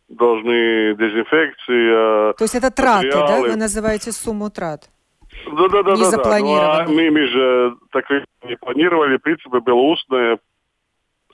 должны 0.10 0.96
дезинфекции. 0.96 2.34
То 2.34 2.44
есть 2.44 2.56
это 2.56 2.72
траты, 2.72 3.12
да? 3.12 3.42
Вы 3.42 3.56
называете 3.56 4.12
сумму 4.12 4.50
трат? 4.50 4.90
Да, 5.46 5.68
да, 5.68 5.84
да, 5.84 5.96
не 5.96 6.04
да, 6.04 6.12
да. 6.12 6.40
Ну, 6.40 6.56
а 6.56 6.86
мы, 6.88 7.12
мы 7.12 7.28
же 7.28 7.76
так 7.92 8.06
не 8.44 8.56
планировали. 8.56 9.18
В 9.18 9.22
принципе, 9.22 9.60
было 9.60 9.76
устное 9.76 10.40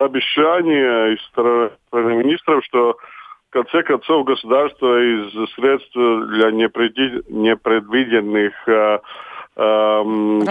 обещание 0.06 1.14
из 1.14 1.22
стороны 1.28 1.72
министров, 1.92 2.66
что 2.66 2.98
в 3.50 3.54
конце 3.54 3.84
концов 3.84 4.26
государство 4.26 4.98
из 4.98 5.32
средств 5.56 5.94
для 5.94 6.52
непредвиденных 6.52 8.54
э, 8.66 9.00
э, 9.58 10.04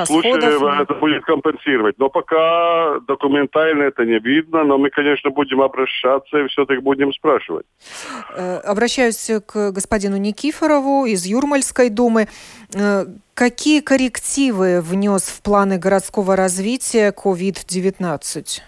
случаев 0.04 0.62
это 0.82 0.94
будет 0.94 1.24
компенсировать. 1.24 1.98
Но 1.98 2.10
пока 2.10 3.00
документально 3.08 3.84
это 3.84 4.04
не 4.04 4.18
видно, 4.18 4.64
но 4.64 4.76
мы, 4.76 4.90
конечно, 4.90 5.30
будем 5.30 5.62
обращаться 5.62 6.38
и 6.38 6.46
все-таки 6.48 6.82
будем 6.82 7.14
спрашивать. 7.14 7.64
Э, 8.36 8.58
обращаюсь 8.58 9.30
к 9.46 9.72
господину 9.72 10.18
Никифорову 10.18 11.06
из 11.06 11.24
Юрмальской 11.24 11.88
думы. 11.88 12.28
Э, 12.74 13.06
какие 13.32 13.80
коррективы 13.80 14.82
внес 14.82 15.22
в 15.22 15.40
планы 15.42 15.78
городского 15.78 16.36
развития 16.36 17.14
COVID-19? 17.16 18.60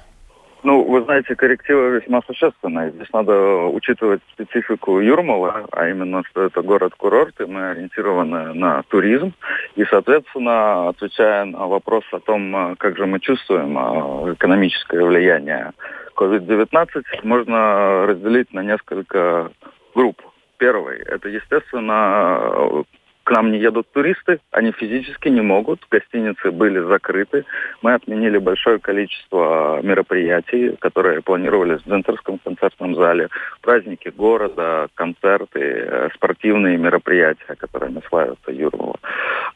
Ну, 0.64 0.84
вы 0.84 1.02
знаете, 1.02 1.34
коррективы 1.34 1.98
весьма 1.98 2.20
существенные. 2.22 2.92
Здесь 2.92 3.12
надо 3.12 3.66
учитывать 3.66 4.20
специфику 4.32 5.00
Юрмала, 5.00 5.66
а 5.72 5.88
именно, 5.88 6.22
что 6.24 6.42
это 6.42 6.62
город-курорт, 6.62 7.40
и 7.40 7.46
мы 7.46 7.70
ориентированы 7.70 8.54
на 8.54 8.82
туризм. 8.84 9.32
И, 9.74 9.84
соответственно, 9.84 10.88
отвечая 10.90 11.46
на 11.46 11.66
вопрос 11.66 12.04
о 12.12 12.20
том, 12.20 12.54
а, 12.54 12.76
как 12.76 12.96
же 12.96 13.06
мы 13.06 13.18
чувствуем 13.18 13.76
а, 13.76 14.32
экономическое 14.32 15.04
влияние 15.04 15.72
COVID-19, 16.14 17.02
можно 17.24 18.06
разделить 18.06 18.52
на 18.52 18.60
несколько 18.62 19.50
групп. 19.94 20.22
Первый– 20.58 20.98
это, 21.06 21.28
естественно, 21.28 22.84
нам 23.32 23.50
не 23.50 23.58
едут 23.58 23.90
туристы, 23.92 24.40
они 24.50 24.72
физически 24.72 25.28
не 25.28 25.40
могут, 25.40 25.80
гостиницы 25.90 26.50
были 26.50 26.78
закрыты. 26.80 27.44
Мы 27.80 27.94
отменили 27.94 28.38
большое 28.38 28.78
количество 28.78 29.80
мероприятий, 29.82 30.76
которые 30.78 31.22
планировались 31.22 31.80
в 31.80 31.86
Дзентерском 31.86 32.38
концертном 32.38 32.94
зале, 32.94 33.28
праздники 33.62 34.12
города, 34.14 34.88
концерты, 34.94 35.60
э, 35.60 36.08
спортивные 36.14 36.76
мероприятия, 36.76 37.56
которыми 37.56 38.02
славится 38.08 38.52
Юрмала. 38.52 38.98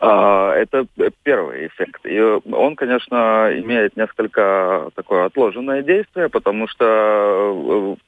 А, 0.01 0.55
это 0.55 0.87
первый 1.23 1.67
эффект. 1.67 2.01
И 2.05 2.19
он, 2.21 2.77
конечно, 2.77 3.51
имеет 3.53 3.97
несколько 3.97 4.91
такое 4.95 5.27
отложенное 5.27 5.83
действие, 5.83 6.29
потому 6.29 6.67
что 6.67 7.97
э, 7.99 8.07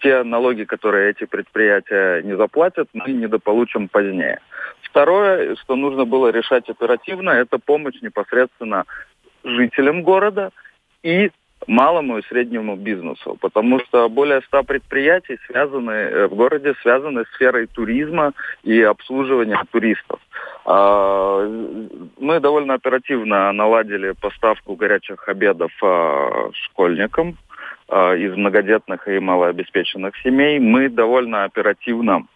те 0.00 0.22
налоги, 0.22 0.64
которые 0.64 1.10
эти 1.10 1.24
предприятия 1.24 2.22
не 2.22 2.36
заплатят, 2.36 2.88
мы 2.92 3.12
недополучим 3.12 3.88
позднее. 3.88 4.40
Второе, 4.82 5.56
что 5.56 5.76
нужно 5.76 6.04
было 6.04 6.30
решать 6.30 6.68
оперативно, 6.68 7.30
это 7.30 7.58
помощь 7.58 8.00
непосредственно 8.02 8.84
жителям 9.44 10.02
города 10.02 10.50
и 11.02 11.30
малому 11.66 12.18
и 12.18 12.22
среднему 12.22 12.76
бизнесу, 12.76 13.36
потому 13.40 13.80
что 13.80 14.08
более 14.08 14.40
ста 14.42 14.62
предприятий 14.62 15.38
связаны 15.46 15.90
э, 15.90 16.26
в 16.26 16.34
городе 16.34 16.74
связаны 16.82 17.24
с 17.24 17.34
сферой 17.34 17.66
туризма 17.66 18.32
и 18.62 18.80
обслуживания 18.80 19.62
туристов. 19.70 20.20
А, 20.64 21.46
мы 22.18 22.40
довольно 22.40 22.74
оперативно 22.74 23.52
наладили 23.52 24.12
поставку 24.12 24.74
горячих 24.74 25.28
обедов 25.28 25.72
а, 25.82 26.50
школьникам 26.52 27.36
из 27.90 28.36
многодетных 28.36 29.08
и 29.08 29.18
малообеспеченных 29.18 30.16
семей. 30.22 30.58
Мы 30.58 30.88
довольно 30.88 31.44
оперативно 31.44 32.26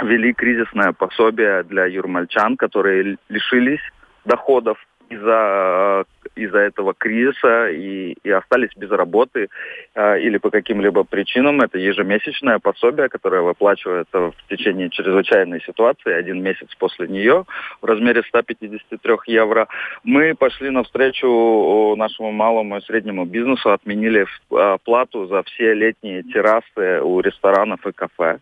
ввели 0.00 0.32
кризисное 0.32 0.92
пособие 0.92 1.62
для 1.64 1.86
юрмальчан, 1.86 2.56
которые 2.56 3.18
лишились 3.28 3.80
доходов 4.24 4.78
из-за 5.08 6.04
из-за 6.34 6.58
этого 6.58 6.94
кризиса 6.94 7.68
и, 7.68 8.16
и 8.22 8.30
остались 8.30 8.70
без 8.76 8.90
работы 8.90 9.48
э, 9.94 10.20
или 10.20 10.38
по 10.38 10.50
каким-либо 10.50 11.04
причинам. 11.04 11.60
Это 11.60 11.78
ежемесячное 11.78 12.58
пособие, 12.58 13.08
которое 13.08 13.42
выплачивается 13.42 14.18
в 14.18 14.34
течение 14.48 14.90
чрезвычайной 14.90 15.60
ситуации, 15.60 16.12
один 16.12 16.42
месяц 16.42 16.68
после 16.78 17.08
нее, 17.08 17.44
в 17.80 17.86
размере 17.86 18.22
153 18.22 19.14
евро. 19.26 19.68
Мы 20.04 20.34
пошли 20.34 20.70
навстречу 20.70 21.94
нашему 21.96 22.32
малому 22.32 22.78
и 22.78 22.82
среднему 22.82 23.24
бизнесу, 23.24 23.70
отменили 23.70 24.26
э, 24.50 24.78
плату 24.84 25.26
за 25.26 25.42
все 25.44 25.74
летние 25.74 26.22
террасы 26.22 27.00
у 27.02 27.20
ресторанов 27.20 27.86
и 27.86 27.92
кафе. 27.92 28.38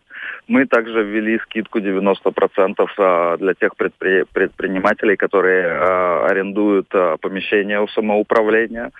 Мы 0.47 0.65
также 0.65 1.03
ввели 1.03 1.39
скидку 1.39 1.79
90% 1.79 2.87
э, 2.97 3.37
для 3.37 3.53
тех 3.53 3.75
предпри... 3.75 4.25
предпринимателей, 4.31 5.15
которые 5.15 5.63
э, 5.63 6.25
арендуют 6.29 6.87
э, 6.93 7.17
помещения 7.21 7.70
у 7.79 7.87
самоуправления. 7.87 8.91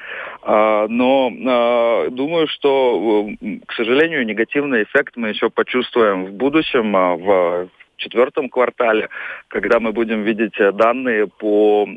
А, 0.44 0.88
но 0.88 1.32
а, 1.32 2.10
думаю, 2.10 2.48
что, 2.48 3.28
к 3.66 3.74
сожалению, 3.74 4.26
негативный 4.26 4.84
эффект 4.84 5.18
мы 5.18 5.30
еще 5.30 5.50
почувствуем 5.50 6.26
в 6.26 6.32
будущем, 6.34 6.96
а, 6.96 7.16
в 7.16 7.68
четвертом 7.98 8.50
квартале, 8.50 9.10
когда 9.48 9.80
мы 9.80 9.92
будем 9.92 10.24
видеть 10.24 10.56
данные 10.58 11.28
по, 11.28 11.88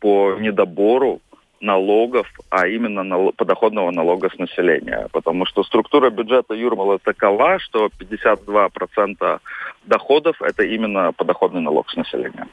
по 0.00 0.36
недобору 0.38 1.20
налогов, 1.64 2.26
а 2.50 2.68
именно 2.68 3.32
подоходного 3.32 3.90
налога 3.90 4.30
с 4.30 4.38
населения. 4.38 5.08
Потому 5.12 5.46
что 5.46 5.64
структура 5.64 6.10
бюджета 6.10 6.54
Юрмала 6.54 6.98
такова, 6.98 7.58
что 7.58 7.88
52% 7.98 9.40
доходов– 9.84 10.36
это 10.42 10.62
именно 10.62 11.12
подоходный 11.12 11.60
налог 11.60 11.90
с 11.90 11.96
населения. 11.96 12.46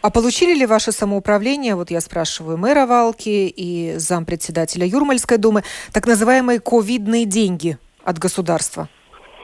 А 0.00 0.10
получили 0.10 0.54
ли 0.54 0.66
ваше 0.66 0.92
самоуправление, 0.92 1.74
вот 1.74 1.90
я 1.90 2.00
спрашиваю 2.00 2.56
мэра 2.56 2.86
Валки 2.86 3.52
и 3.54 3.94
зампредседателя 3.96 4.86
Юрмальской 4.86 5.38
думы, 5.38 5.62
так 5.92 6.06
называемые 6.06 6.60
ковидные 6.60 7.24
деньги 7.24 7.78
от 8.04 8.18
государства? 8.18 8.88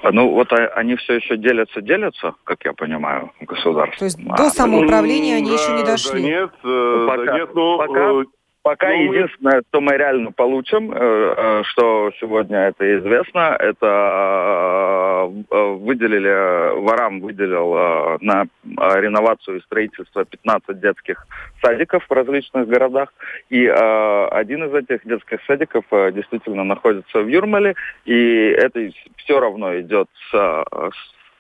А, 0.03 0.13
ну, 0.13 0.31
вот 0.31 0.53
они 0.53 0.95
все 0.97 1.15
еще 1.15 1.37
делятся, 1.37 1.81
делятся, 1.81 2.35
как 2.45 2.65
я 2.65 2.73
понимаю, 2.73 3.33
государство. 3.41 3.99
То 3.99 4.05
есть 4.05 4.19
а, 4.29 4.37
до 4.37 4.51
самоуправления 4.51 5.37
они 5.37 5.51
да, 5.51 5.57
еще 5.57 5.73
не 5.73 5.85
дошли? 5.85 6.23
Да 6.23 6.29
нет, 6.29 6.51
э, 6.65 7.07
пока, 7.09 7.25
да 7.25 7.39
нет, 7.39 7.51
ну, 7.55 7.79
пока, 7.79 8.01
э, 8.01 8.25
Пока 8.63 8.89
ну, 8.89 9.13
единственное, 9.13 9.63
что 9.69 9.81
мы 9.81 9.97
реально 9.97 10.33
получим, 10.33 10.93
э, 10.93 10.97
э, 10.99 11.63
что 11.65 12.11
сегодня 12.21 12.69
это 12.69 12.99
известно, 12.99 13.57
это 13.59 15.31
э, 15.51 15.73
выделили, 15.77 16.81
ворам 16.81 17.21
выделил 17.21 18.19
на 18.21 18.47
реновацию 18.65 19.59
и 19.59 19.63
строительство 19.63 20.25
15 20.25 20.81
детских 20.81 21.27
садиков 21.63 22.05
в 22.09 22.13
различных 22.13 22.69
городах. 22.69 23.13
И 23.49 23.67
один 23.67 24.65
из 24.65 24.75
этих 24.75 25.07
детских 25.07 25.41
садиков 25.47 25.85
действительно 25.91 26.65
находится 26.65 27.21
в 27.21 27.29
Юрмале, 27.29 27.75
и 28.05 28.49
это 28.49 28.91
все 29.17 29.41
равно 29.41 29.79
идет 29.81 30.09
с 30.31 30.65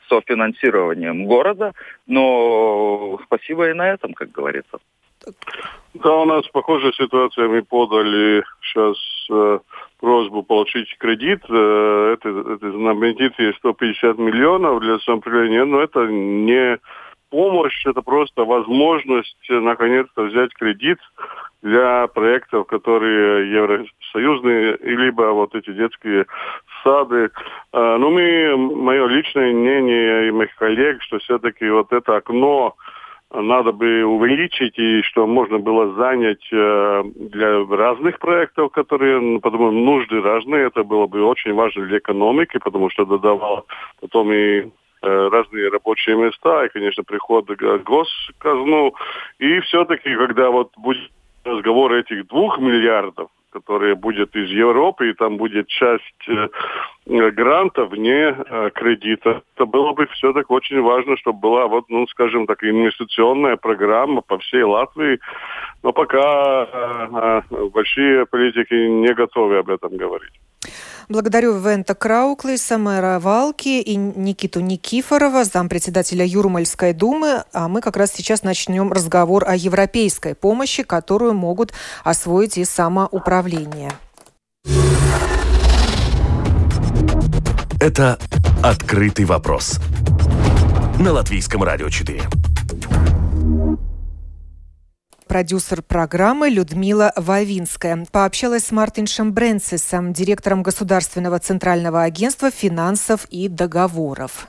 софинансированием 0.09 1.27
города, 1.27 1.73
но 2.07 3.19
спасибо 3.25 3.69
и 3.69 3.75
на 3.75 3.91
этом, 3.91 4.15
как 4.15 4.31
говорится. 4.31 4.79
Да, 5.95 6.17
у 6.17 6.25
нас 6.25 6.47
похожая 6.49 6.93
ситуация. 6.93 7.49
Мы 7.49 7.63
подали 7.63 8.45
сейчас 8.63 8.97
э, 9.31 9.59
просьбу 10.01 10.43
получить 10.43 10.97
кредит. 10.99 11.41
Э, 11.49 12.15
это, 12.15 12.29
это 12.29 12.71
знаменитые 12.71 13.55
150 13.55 14.19
миллионов 14.19 14.81
для 14.81 14.99
самоуправления, 15.01 15.65
но 15.65 15.81
это 15.81 16.07
не 16.07 16.79
помощь, 17.31 17.87
это 17.87 18.03
просто 18.03 18.45
возможность 18.45 19.51
э, 19.51 19.55
наконец-то 19.59 20.23
взять 20.23 20.53
кредит 20.55 20.99
для 21.63 22.07
проектов, 22.07 22.67
которые 22.67 23.53
евросоюзные, 23.53 24.79
либо 24.83 25.33
вот 25.33 25.55
эти 25.55 25.73
детские 25.73 26.27
сады. 26.83 27.31
Э, 27.73 27.97
ну, 27.99 28.11
мы, 28.11 28.57
мое 28.57 29.07
личное 29.07 29.53
мнение 29.53 30.29
и 30.29 30.31
моих 30.31 30.55
коллег, 30.57 31.03
что 31.03 31.19
все-таки 31.19 31.69
вот 31.69 31.93
это 31.93 32.17
окно 32.17 32.77
надо 33.31 33.73
бы 33.73 34.05
увеличить 34.05 34.79
и 34.79 35.03
что 35.03 35.27
можно 35.27 35.59
было 35.59 35.95
занять 35.95 36.47
э, 36.51 37.03
для 37.15 37.65
разных 37.67 38.19
проектов, 38.19 38.73
которые, 38.73 39.21
ну, 39.21 39.41
потому 39.41 39.71
нужды 39.71 40.21
разные. 40.21 40.67
Это 40.67 40.83
было 40.83 41.07
бы 41.07 41.23
очень 41.23 41.53
важно 41.53 41.87
для 41.87 41.99
экономики, 41.99 42.59
потому 42.59 42.89
что 42.91 43.05
додавало 43.05 43.65
потом 44.01 44.33
и 44.33 44.61
э, 44.61 44.69
разные 45.03 45.69
рабочие 45.69 46.17
места, 46.17 46.65
и, 46.65 46.71
конечно, 46.71 47.05
приход 47.05 47.47
к 47.47 47.79
госказну. 47.85 48.95
И 49.39 49.61
все-таки, 49.61 50.15
когда 50.17 50.51
вот 50.51 50.73
будет 50.79 51.11
разговор 51.45 51.93
этих 51.93 52.27
двух 52.29 52.59
миллиардов, 52.59 53.29
которые 53.51 53.95
будет 53.95 54.35
из 54.37 54.51
Европы, 54.51 55.11
и 55.11 55.15
там 55.15 55.37
будет 55.37 55.69
часть 55.69 56.29
э, 56.29 56.49
гранта 57.07 57.85
вне 57.85 58.37
э, 58.37 58.71
кредита. 58.75 59.43
Это 59.55 59.67
было 59.67 59.93
бы 59.93 60.07
все-таки 60.07 60.47
очень 60.49 60.81
важно, 60.81 61.17
чтобы 61.17 61.41
была, 61.41 61.67
вот, 61.67 61.85
ну, 61.89 62.07
скажем 62.09 62.47
так, 62.47 62.63
инвестиционная 62.63 63.57
программа 63.57 64.21
по 64.21 64.39
всей 64.39 64.63
Латвии. 64.63 65.19
Но 65.83 65.93
пока 65.93 67.43
э, 67.51 67.69
большие 67.73 68.27
политики 68.27 68.75
не 68.75 69.15
готовы 69.15 69.59
об 69.59 69.71
этом 69.71 69.97
говорить. 69.97 70.33
Благодарю 71.09 71.59
Вента 71.59 71.95
Крауклиса, 71.95 72.77
мэра 72.77 73.19
Валки 73.19 73.81
и 73.81 73.97
Никиту 73.97 74.61
Никифорова, 74.61 75.45
зампредседателя 75.45 76.23
Юрмальской 76.27 76.93
думы. 76.93 77.45
А 77.55 77.69
мы 77.69 77.81
как 77.81 77.97
раз 77.97 78.13
сейчас 78.13 78.43
начнем 78.43 78.93
разговор 78.93 79.45
о 79.49 79.57
европейской 79.57 80.35
помощи, 80.35 80.83
которую 80.83 81.33
могут 81.33 81.73
освоить 82.05 82.59
и 82.59 82.65
самоуправление. 82.67 83.93
Это 87.81 88.19
«Открытый 88.63 89.25
вопрос» 89.25 89.81
на 90.99 91.13
Латвийском 91.13 91.63
радио 91.63 91.89
4 91.89 92.23
продюсер 95.29 95.83
программы 95.83 96.49
Людмила 96.49 97.13
Вавинская. 97.15 98.07
Пообщалась 98.11 98.67
с 98.67 98.73
Мартиншем 98.73 99.33
Брэнсисом, 99.33 100.13
директором 100.13 100.63
Государственного 100.63 101.39
центрального 101.39 102.03
агентства 102.03 102.51
финансов 102.51 103.27
и 103.27 103.49
договоров. 103.49 104.49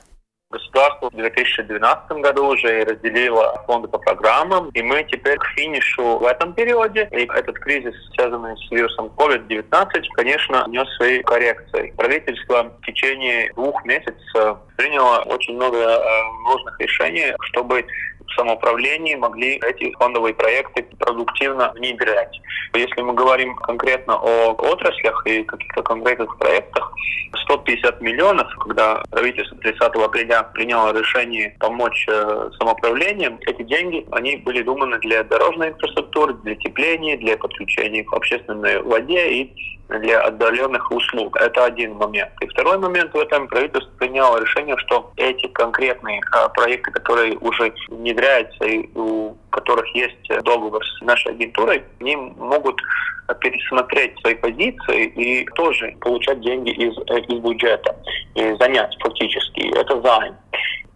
Государство 0.50 1.10
в 1.10 1.14
2012 1.14 2.10
году 2.22 2.48
уже 2.48 2.82
разделило 2.82 3.62
фонды 3.66 3.86
по 3.86 3.98
программам, 3.98 4.70
и 4.70 4.82
мы 4.82 5.04
теперь 5.04 5.38
к 5.38 5.44
финишу 5.54 6.18
в 6.18 6.24
этом 6.24 6.54
периоде. 6.54 7.08
И 7.12 7.24
этот 7.24 7.56
кризис, 7.60 7.94
связанный 8.16 8.56
с 8.56 8.70
вирусом 8.72 9.12
COVID-19, 9.16 9.86
конечно, 10.16 10.64
нес 10.66 10.88
свои 10.96 11.22
коррекции. 11.22 11.94
Правительство 11.96 12.64
в 12.64 12.84
течение 12.84 13.52
двух 13.52 13.84
месяцев 13.84 14.58
приняло 14.76 15.18
очень 15.26 15.54
много 15.54 15.78
э, 15.78 15.98
нужных 16.48 16.80
решений, 16.80 17.32
чтобы 17.42 17.84
самоуправлении 18.36 19.14
могли 19.14 19.60
эти 19.64 19.92
фондовые 19.98 20.34
проекты 20.34 20.86
продуктивно 20.98 21.72
внедрять. 21.74 22.40
Если 22.74 23.00
мы 23.02 23.14
говорим 23.14 23.56
конкретно 23.56 24.16
о 24.16 24.52
отраслях 24.52 25.26
и 25.26 25.42
каких-то 25.42 25.82
конкретных 25.82 26.36
проектах, 26.38 26.92
150 27.44 28.00
миллионов, 28.00 28.46
когда 28.58 29.02
правительство 29.10 29.56
30 29.58 29.82
апреля 29.82 30.42
приняло 30.54 30.96
решение 30.96 31.56
помочь 31.58 32.06
э, 32.08 32.50
самоуправлением, 32.58 33.38
эти 33.46 33.62
деньги, 33.62 34.06
они 34.12 34.36
были 34.36 34.62
думаны 34.62 34.98
для 34.98 35.24
дорожной 35.24 35.70
инфраструктуры, 35.70 36.34
для 36.44 36.54
тепления, 36.56 37.16
для 37.16 37.36
подключения 37.36 38.04
к 38.04 38.12
общественной 38.12 38.82
воде 38.82 39.30
и 39.32 39.52
для 39.98 40.20
отдаленных 40.20 40.90
услуг. 40.90 41.36
Это 41.40 41.64
один 41.64 41.94
момент. 41.94 42.30
И 42.40 42.46
второй 42.46 42.78
момент 42.78 43.12
в 43.12 43.18
этом 43.18 43.48
правительство 43.48 43.90
приняло 43.98 44.40
решение, 44.40 44.76
что 44.78 45.12
эти 45.16 45.46
конкретные 45.48 46.20
а, 46.32 46.48
проекты, 46.48 46.90
которые 46.92 47.36
уже 47.38 47.72
внедряются 47.88 48.64
и 48.64 48.88
которых 49.50 49.86
есть 49.94 50.28
договор 50.44 50.84
с 50.84 51.00
нашей 51.02 51.32
агентурой, 51.32 51.84
они 52.00 52.16
могут 52.16 52.80
пересмотреть 53.40 54.18
свои 54.20 54.34
позиции 54.34 55.06
и 55.06 55.44
тоже 55.54 55.94
получать 56.00 56.40
деньги 56.40 56.70
из, 56.70 56.96
из 56.96 57.40
бюджета 57.40 57.96
и 58.34 58.54
занять 58.58 58.96
фактически. 59.00 59.72
Это 59.76 60.00
займ. 60.02 60.36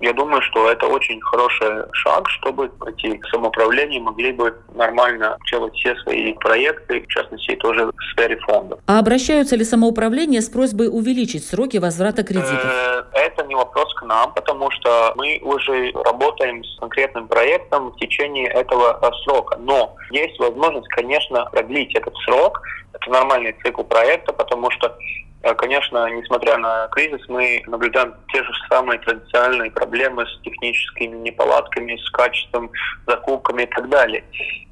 Я 0.00 0.12
думаю, 0.12 0.42
что 0.42 0.70
это 0.70 0.86
очень 0.86 1.20
хороший 1.22 1.84
шаг, 1.92 2.28
чтобы 2.28 2.70
эти 2.86 3.18
самоуправления 3.30 4.00
могли 4.00 4.32
бы 4.32 4.54
нормально 4.74 5.38
делать 5.50 5.74
все 5.76 5.96
свои 5.96 6.34
проекты, 6.34 7.00
в 7.00 7.06
частности, 7.06 7.54
тоже 7.56 7.86
в 7.86 7.92
сфере 8.12 8.36
фондов. 8.40 8.80
А 8.86 8.98
обращаются 8.98 9.56
ли 9.56 9.64
самоуправления 9.64 10.40
с 10.40 10.50
просьбой 10.50 10.88
увеличить 10.88 11.46
сроки 11.46 11.78
возврата 11.78 12.22
кредитов? 12.22 12.66
Э, 12.66 13.04
это 13.14 13.44
не 13.44 13.54
вопрос 13.54 13.94
к 13.94 14.02
нам, 14.02 14.34
потому 14.34 14.70
что 14.72 15.14
мы 15.16 15.40
уже 15.42 15.92
работаем 15.92 16.62
с 16.64 16.78
конкретным 16.80 17.28
проектом 17.28 17.90
в 17.92 17.96
течение 17.96 18.43
этого 18.48 18.98
срока. 19.24 19.56
Но 19.58 19.96
есть 20.10 20.38
возможность, 20.38 20.88
конечно, 20.88 21.46
продлить 21.46 21.94
этот 21.94 22.14
срок. 22.24 22.60
Это 22.92 23.10
нормальный 23.10 23.56
цикл 23.62 23.82
проекта, 23.82 24.32
потому 24.32 24.70
что 24.70 24.88
Э, 24.88 25.23
конечно, 25.52 26.08
несмотря 26.10 26.56
на 26.56 26.88
кризис, 26.88 27.20
мы 27.28 27.62
наблюдаем 27.66 28.14
те 28.32 28.42
же 28.42 28.50
самые 28.70 28.98
традиционные 29.00 29.70
проблемы 29.70 30.24
с 30.26 30.40
техническими 30.42 31.16
неполадками, 31.18 31.96
с 31.96 32.10
качеством, 32.10 32.70
закупками 33.06 33.64
и 33.64 33.66
так 33.66 33.88
далее. 33.90 34.24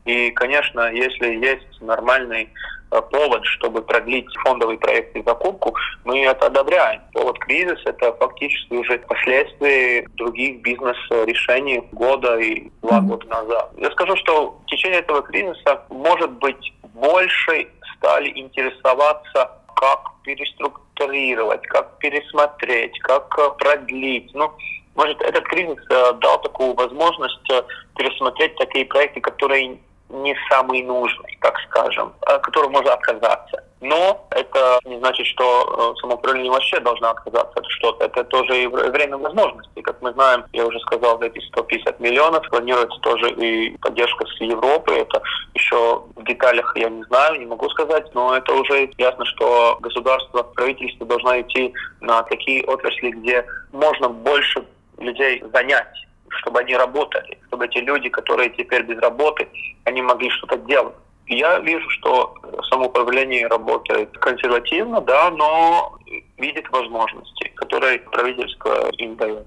И, 0.06 0.30
конечно, 0.30 0.90
если 0.90 1.35
есть 1.44 1.80
нормальный 1.82 2.48
э, 2.90 3.00
повод, 3.11 3.44
чтобы 3.44 3.82
продлить 3.82 4.26
фондовый 4.44 4.78
проект 4.78 5.14
и 5.14 5.22
закупку, 5.22 5.76
мы 6.04 6.24
это 6.24 6.46
одобряем. 6.46 7.02
Повод 7.12 7.38
кризис– 7.40 7.78
это 7.85 8.12
фактически 8.14 8.72
уже 8.72 8.98
последствия 8.98 10.06
других 10.14 10.62
бизнес-решений 10.62 11.82
года 11.92 12.38
и 12.38 12.70
два 12.80 13.00
года 13.00 13.26
назад. 13.28 13.72
Я 13.76 13.90
скажу, 13.90 14.16
что 14.16 14.58
в 14.64 14.66
течение 14.66 15.00
этого 15.00 15.22
кризиса, 15.22 15.82
может 15.90 16.30
быть, 16.32 16.72
больше 16.94 17.68
стали 17.96 18.30
интересоваться 18.30 19.62
как 19.83 20.12
переструктурировать, 20.23 21.66
как 21.66 21.99
пересмотреть, 21.99 22.97
как 23.01 23.37
э, 23.37 23.51
продлить. 23.59 24.31
Ну, 24.33 24.53
может, 24.95 25.21
этот 25.23 25.42
кризис 25.47 25.85
э, 25.90 26.12
дал 26.21 26.40
такую 26.40 26.75
возможность 26.75 27.51
э, 27.51 27.62
пересмотреть 27.97 28.55
такие 28.59 28.85
проекты, 28.85 29.21
которые 29.21 29.81
не 30.12 30.37
самый 30.51 30.83
нужный, 30.83 31.38
так 31.40 31.55
скажем, 31.68 32.12
от 32.27 32.42
которого 32.42 32.70
можно 32.70 32.92
отказаться. 32.92 33.64
Но 33.81 34.27
это 34.31 34.79
не 34.85 34.98
значит, 34.98 35.27
что 35.27 35.94
э, 35.96 36.01
самоуправление 36.01 36.53
вообще 36.53 36.79
должно 36.79 37.11
отказаться 37.11 37.59
от 37.59 37.66
что-то. 37.66 38.05
Это 38.05 38.22
тоже 38.25 38.62
и 38.62 38.66
время 38.68 39.16
возможностей. 39.16 39.83
Как 39.83 40.01
мы 40.01 40.12
знаем, 40.12 40.44
я 40.53 40.66
уже 40.66 40.79
сказал, 40.81 41.20
эти 41.20 41.40
150 41.48 41.98
миллионов 41.98 42.48
планируется 42.48 42.96
тоже 43.01 43.31
и 43.33 43.77
поддержка 43.79 44.25
с 44.27 44.40
Европы. 44.40 44.92
Это 44.92 45.20
еще 45.55 46.05
в 46.14 46.25
деталях 46.25 46.72
я 46.77 46.90
не 46.90 47.03
знаю, 47.05 47.40
не 47.40 47.46
могу 47.46 47.68
сказать, 47.70 48.07
но 48.14 48.37
это 48.37 48.55
уже 48.55 48.88
ясно, 48.98 49.25
что 49.25 49.79
государство, 49.81 50.44
правительство 50.44 51.05
должно 51.05 51.40
идти 51.40 51.75
на 52.01 52.22
такие 52.22 52.64
отрасли, 52.64 53.11
где 53.11 53.44
можно 53.72 54.09
больше 54.09 54.64
людей 54.98 55.42
занять 55.53 56.07
чтобы 56.38 56.61
они 56.61 56.77
работали, 56.77 57.38
чтобы 57.49 57.66
эти 57.66 57.79
люди, 57.79 58.09
которые 58.09 58.51
теперь 58.51 58.83
без 58.83 58.99
работы, 58.99 59.49
они 59.85 60.03
могли 60.03 60.31
что-то 60.31 60.57
делать. 60.59 60.95
Я 61.27 61.59
вижу, 61.61 61.88
что 61.90 62.35
самоуправление 62.71 63.47
работает 63.47 64.11
консервативно, 64.18 65.01
да, 65.01 65.31
но 65.31 65.99
видит 66.37 66.68
возможности, 66.71 67.49
которые 67.55 68.01
правительство 68.01 68.90
им 68.99 69.16
дает. 69.16 69.47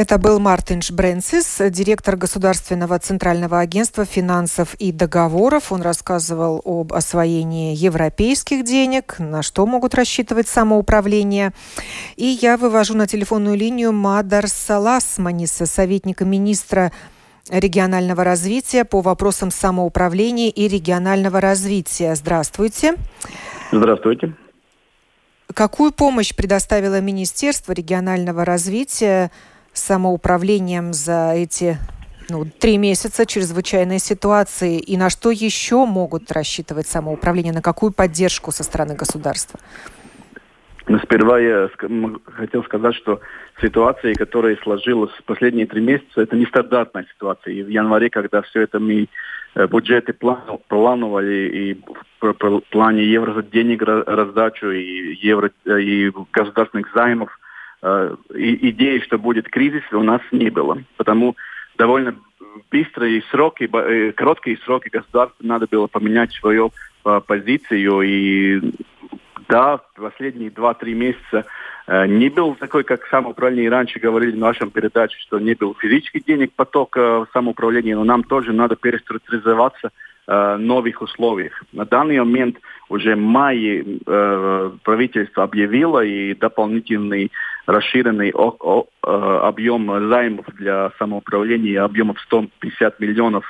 Это 0.00 0.16
был 0.16 0.38
Мартинш 0.40 0.92
Бренсис, 0.92 1.60
директор 1.68 2.16
Государственного 2.16 2.98
центрального 2.98 3.60
агентства 3.60 4.06
финансов 4.06 4.74
и 4.76 4.92
договоров. 4.92 5.72
Он 5.72 5.82
рассказывал 5.82 6.62
об 6.64 6.94
освоении 6.94 7.76
европейских 7.76 8.64
денег, 8.64 9.16
на 9.18 9.42
что 9.42 9.66
могут 9.66 9.94
рассчитывать 9.94 10.48
самоуправление. 10.48 11.52
И 12.16 12.24
я 12.24 12.56
вывожу 12.56 12.96
на 12.96 13.06
телефонную 13.06 13.58
линию 13.58 13.92
Мадар 13.92 14.48
Саласманиса, 14.48 15.66
советника 15.66 16.24
министра 16.24 16.92
регионального 17.50 18.24
развития 18.24 18.86
по 18.86 19.02
вопросам 19.02 19.50
самоуправления 19.50 20.48
и 20.48 20.66
регионального 20.66 21.42
развития. 21.42 22.14
Здравствуйте. 22.14 22.94
Здравствуйте. 23.70 24.34
Какую 25.52 25.92
помощь 25.92 26.34
предоставило 26.34 27.02
Министерство 27.02 27.72
регионального 27.72 28.46
развития 28.46 29.30
самоуправлением 29.72 30.92
за 30.92 31.32
эти 31.34 31.78
ну, 32.28 32.44
три 32.44 32.78
месяца 32.78 33.26
чрезвычайной 33.26 33.98
ситуации? 33.98 34.78
И 34.78 34.96
на 34.96 35.10
что 35.10 35.30
еще 35.30 35.84
могут 35.86 36.30
рассчитывать 36.32 36.86
самоуправление? 36.86 37.52
На 37.52 37.62
какую 37.62 37.92
поддержку 37.92 38.52
со 38.52 38.62
стороны 38.62 38.94
государства? 38.94 39.58
Но 40.90 40.98
сперва 40.98 41.38
я 41.38 41.70
хотел 42.24 42.64
сказать, 42.64 42.96
что 42.96 43.20
ситуация, 43.60 44.14
которая 44.14 44.56
сложилась 44.56 45.12
в 45.12 45.24
последние 45.24 45.66
три 45.66 45.80
месяца, 45.80 46.22
это 46.22 46.36
нестандартная 46.36 47.06
ситуация. 47.14 47.54
И 47.54 47.62
в 47.62 47.68
январе, 47.68 48.10
когда 48.10 48.42
все 48.42 48.62
это 48.62 48.80
мы 48.80 49.06
э, 49.54 49.66
бюджеты 49.68 50.12
планировали 50.12 51.48
и 51.48 51.80
в 52.20 52.60
плане 52.70 53.04
евро 53.04 53.40
денег 53.42 53.82
раздачу 53.82 54.70
и 54.70 55.14
евро 55.22 55.50
и 55.64 56.10
государственных 56.32 56.92
займов, 56.92 57.38
э, 57.82 58.16
идеи, 58.34 59.00
что 59.00 59.18
будет 59.18 59.48
кризис, 59.48 59.82
у 59.92 60.02
нас 60.02 60.20
не 60.32 60.50
было. 60.50 60.82
Потому 60.96 61.36
довольно 61.76 62.14
быстрые 62.70 63.22
сроки, 63.30 63.68
э, 63.72 64.12
короткие 64.12 64.58
сроки 64.58 64.88
государства 64.88 65.44
надо 65.44 65.66
было 65.66 65.86
поменять 65.86 66.32
свою 66.32 66.72
позицию. 67.26 68.02
И 68.02 68.60
да, 69.50 69.80
последние 69.96 70.50
два-три 70.50 70.94
месяца 70.94 71.44
э, 71.86 72.06
не 72.06 72.28
был 72.28 72.54
такой, 72.54 72.84
как 72.84 73.04
самоуправление 73.08 73.68
раньше 73.68 73.98
говорили 73.98 74.30
в 74.30 74.38
нашем 74.38 74.70
передаче, 74.70 75.18
что 75.18 75.40
не 75.40 75.54
был 75.54 75.74
физический 75.74 76.20
денег 76.20 76.52
поток 76.54 76.96
э, 76.96 77.00
в 77.00 77.26
самоуправлении, 77.32 77.94
но 77.94 78.04
нам 78.04 78.22
тоже 78.22 78.52
надо 78.52 78.76
переструктуризоваться. 78.76 79.88
э, 79.88 80.09
новых 80.26 81.02
условиях. 81.02 81.60
На 81.72 81.84
данный 81.84 82.20
момент 82.20 82.56
уже 82.88 83.16
в 83.16 83.18
мае 83.18 83.84
э, 84.06 84.70
правительство 84.84 85.42
объявило 85.42 86.04
и 86.04 86.34
дополнительный 86.34 87.32
расширенный 87.66 88.30
о, 88.32 88.54
о, 88.60 88.86
э, 89.02 89.10
объем 89.42 90.08
займов 90.08 90.46
для 90.54 90.92
самоуправления 90.98 91.82
объемов 91.82 92.20
150 92.20 93.00
миллионов 93.00 93.44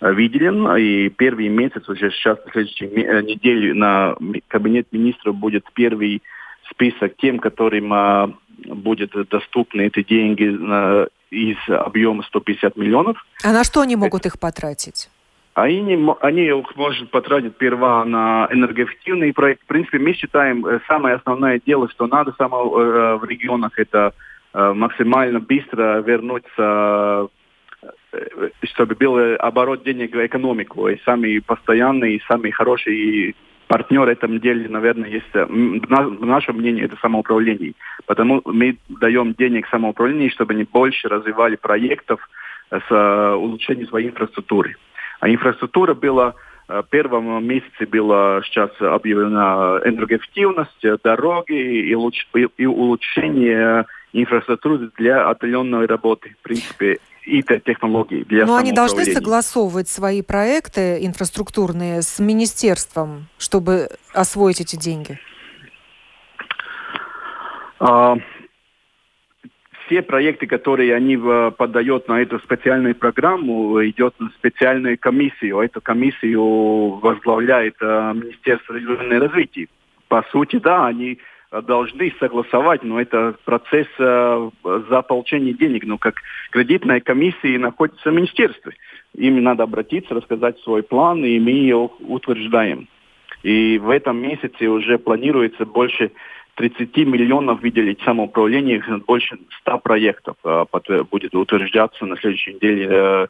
Э, 0.00 0.12
виделен. 0.12 0.76
И 0.76 1.08
первый 1.10 1.48
месяц, 1.48 1.88
уже 1.88 2.10
сейчас, 2.10 2.38
на 2.44 2.52
следующей 2.52 2.86
э, 2.86 3.22
неделе, 3.22 3.74
на 3.74 4.16
кабинет 4.48 4.86
министров 4.92 5.34
будет 5.34 5.64
первый 5.74 6.22
список 6.70 7.16
тем, 7.16 7.38
которым 7.38 7.92
а, 7.92 8.30
будет 8.66 9.12
доступны 9.30 9.86
эти 9.86 10.02
деньги 10.02 10.44
на, 10.44 11.06
из 11.30 11.56
объема 11.66 12.22
150 12.24 12.76
миллионов. 12.76 13.16
А 13.42 13.52
на 13.52 13.64
что 13.64 13.80
они 13.80 13.96
могут 13.96 14.26
их 14.26 14.38
потратить? 14.38 15.08
Они, 15.62 15.98
они 16.20 16.46
их 16.46 16.76
могут 16.76 17.10
потратить 17.10 17.54
сперва 17.54 18.04
на 18.04 18.48
энергоэффективный 18.50 19.32
проект. 19.32 19.62
В 19.62 19.66
принципе, 19.66 19.98
мы 19.98 20.12
считаем, 20.12 20.64
э, 20.66 20.80
самое 20.86 21.16
основное 21.16 21.60
дело, 21.64 21.88
что 21.88 22.06
надо 22.06 22.34
само, 22.38 22.68
в 22.68 23.24
регионах, 23.24 23.78
это 23.78 24.12
максимально 24.54 25.40
быстро 25.40 26.00
вернуться 26.00 27.28
чтобы 28.62 28.94
был 28.94 29.36
оборот 29.38 29.84
денег 29.84 30.14
в 30.14 30.26
экономику, 30.26 30.88
и 30.88 30.98
самый 31.04 31.40
постоянный, 31.40 32.14
и 32.14 32.22
самый 32.26 32.50
хороший 32.50 33.36
партнер 33.68 34.00
в 34.00 34.08
этом 34.08 34.40
деле, 34.40 34.68
наверное, 34.68 35.10
есть, 35.10 35.32
в 35.32 36.26
нашем 36.26 36.56
мнении, 36.56 36.84
это 36.84 36.96
самоуправление. 36.96 37.74
Потому 38.06 38.40
мы 38.46 38.78
даем 38.88 39.34
денег 39.34 39.68
самоуправлению, 39.68 40.30
чтобы 40.30 40.54
они 40.54 40.64
больше 40.64 41.08
развивали 41.08 41.56
проектов 41.56 42.26
с 42.70 43.34
улучшением 43.36 43.88
своей 43.88 44.08
инфраструктуры. 44.08 44.76
А 45.20 45.28
инфраструктура 45.28 45.94
была 45.94 46.34
в 46.68 46.84
первом 46.90 47.44
месяце 47.46 47.86
была 47.86 48.42
сейчас 48.44 48.70
объявлена 48.80 49.80
энергоэффективность, 49.84 50.84
дороги 51.02 51.54
и, 51.54 51.90
и 51.92 52.66
улучшение 52.66 53.86
инфраструктуры 54.12 54.90
для 54.98 55.28
отдаленной 55.30 55.86
работы. 55.86 56.36
В 56.40 56.42
принципе, 56.42 56.98
ИТ-технологий 57.24 58.24
для 58.24 58.46
Но 58.46 58.56
они 58.56 58.72
должны 58.72 59.04
согласовывать 59.04 59.88
свои 59.88 60.22
проекты 60.22 60.98
инфраструктурные 61.04 62.02
с 62.02 62.18
министерством, 62.18 63.28
чтобы 63.38 63.88
освоить 64.12 64.60
эти 64.60 64.76
деньги? 64.76 65.18
А, 67.80 68.16
все 69.88 70.02
проекты, 70.02 70.46
которые 70.46 70.94
они 70.94 71.16
подают 71.56 72.08
на 72.08 72.20
эту 72.20 72.38
специальную 72.40 72.94
программу, 72.94 73.84
идет 73.86 74.14
на 74.18 74.28
специальную 74.30 74.98
комиссию. 74.98 75.60
Эту 75.60 75.80
комиссию 75.80 76.98
возглавляет 77.00 77.76
а, 77.80 78.12
Министерство 78.12 78.74
регионального 78.74 79.28
развития. 79.28 79.68
По 80.08 80.22
сути, 80.30 80.56
да, 80.56 80.86
они 80.86 81.18
должны 81.50 82.12
согласовать, 82.20 82.82
но 82.82 83.00
это 83.00 83.34
процесс 83.44 83.86
э, 83.98 84.50
за 84.62 85.02
получение 85.02 85.54
денег. 85.54 85.84
Но 85.84 85.96
как 85.96 86.16
кредитная 86.50 87.00
комиссия 87.00 87.58
находится 87.58 88.10
в 88.10 88.14
министерстве. 88.14 88.74
Им 89.14 89.42
надо 89.42 89.62
обратиться, 89.62 90.14
рассказать 90.14 90.58
свой 90.60 90.82
план, 90.82 91.24
и 91.24 91.38
мы 91.38 91.50
ее 91.50 91.90
утверждаем. 92.00 92.86
И 93.42 93.78
в 93.78 93.88
этом 93.88 94.20
месяце 94.20 94.66
уже 94.66 94.98
планируется 94.98 95.64
больше 95.64 96.10
30 96.58 96.96
миллионов 97.06 97.62
выделить 97.62 98.00
самоуправление, 98.02 98.82
больше 99.06 99.38
100 99.60 99.78
проектов 99.78 100.36
э, 100.44 100.64
будет 101.08 101.34
утверждаться 101.34 102.04
на 102.04 102.16
следующей 102.16 102.54
неделе 102.54 102.88
э, 102.90 103.26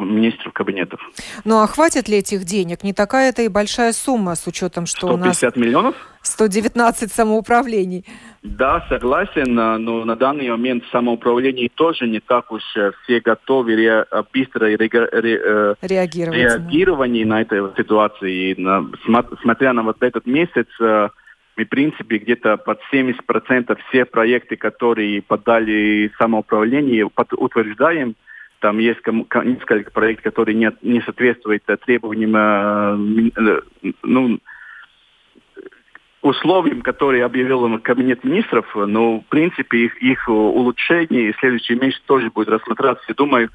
министров 0.00 0.52
кабинетов. 0.52 1.00
Ну 1.44 1.60
а 1.60 1.66
хватит 1.68 2.08
ли 2.08 2.18
этих 2.18 2.44
денег? 2.44 2.82
Не 2.82 2.92
такая 2.92 3.30
это 3.30 3.42
и 3.42 3.48
большая 3.48 3.92
сумма 3.92 4.34
с 4.34 4.48
учетом, 4.48 4.86
что 4.86 5.06
150 5.06 5.42
у 5.42 5.46
нас... 5.46 5.56
миллионов? 5.56 5.94
119 6.22 7.12
самоуправлений. 7.12 8.04
Да, 8.42 8.84
согласен, 8.88 9.54
но 9.54 10.04
на 10.04 10.16
данный 10.16 10.50
момент 10.50 10.82
самоуправление 10.90 11.68
тоже 11.72 12.08
не 12.08 12.18
так 12.18 12.50
уж 12.50 12.62
э, 12.76 12.90
все 13.04 13.20
готовы 13.20 13.76
ре, 13.76 14.06
э, 14.10 14.22
быстро 14.34 14.66
ре, 14.66 14.76
ре, 14.76 15.76
реагировать, 15.82 16.38
реагирование 16.38 17.26
на 17.26 17.42
эту 17.42 17.72
ситуацию. 17.76 18.30
И 18.30 18.60
на, 18.60 18.90
смотря 19.42 19.72
на 19.72 19.84
вот 19.84 20.02
этот 20.02 20.26
месяц, 20.26 20.66
в 21.64 21.68
принципе, 21.68 22.18
где-то 22.18 22.56
под 22.56 22.80
70% 22.92 23.78
все 23.88 24.04
проекты, 24.04 24.56
которые 24.56 25.22
подали 25.22 26.10
самоуправление, 26.18 27.04
утверждаем, 27.06 28.14
там 28.60 28.78
есть 28.78 29.00
несколько 29.06 29.90
проектов, 29.90 30.24
которые 30.24 30.54
не, 30.54 30.70
не 30.82 31.00
соответствуют 31.00 31.64
требованиям 31.84 33.32
ну, 34.02 34.38
условиям, 36.22 36.82
которые 36.82 37.24
объявил 37.24 37.78
Кабинет 37.80 38.22
министров, 38.22 38.66
но, 38.74 39.18
в 39.18 39.24
принципе, 39.26 39.78
их, 39.78 40.00
их 40.00 40.28
улучшение 40.28 41.32
в 41.32 41.38
следующий 41.40 41.74
месяц 41.74 42.00
тоже 42.06 42.30
будет 42.30 42.48
рассматриваться. 42.48 43.04
Я 43.08 43.14
думаю, 43.14 43.50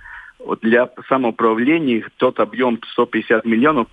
для 0.62 0.90
самоуправления 1.08 2.06
тот 2.18 2.40
объем 2.40 2.80
150 2.92 3.46
миллионов 3.46 3.88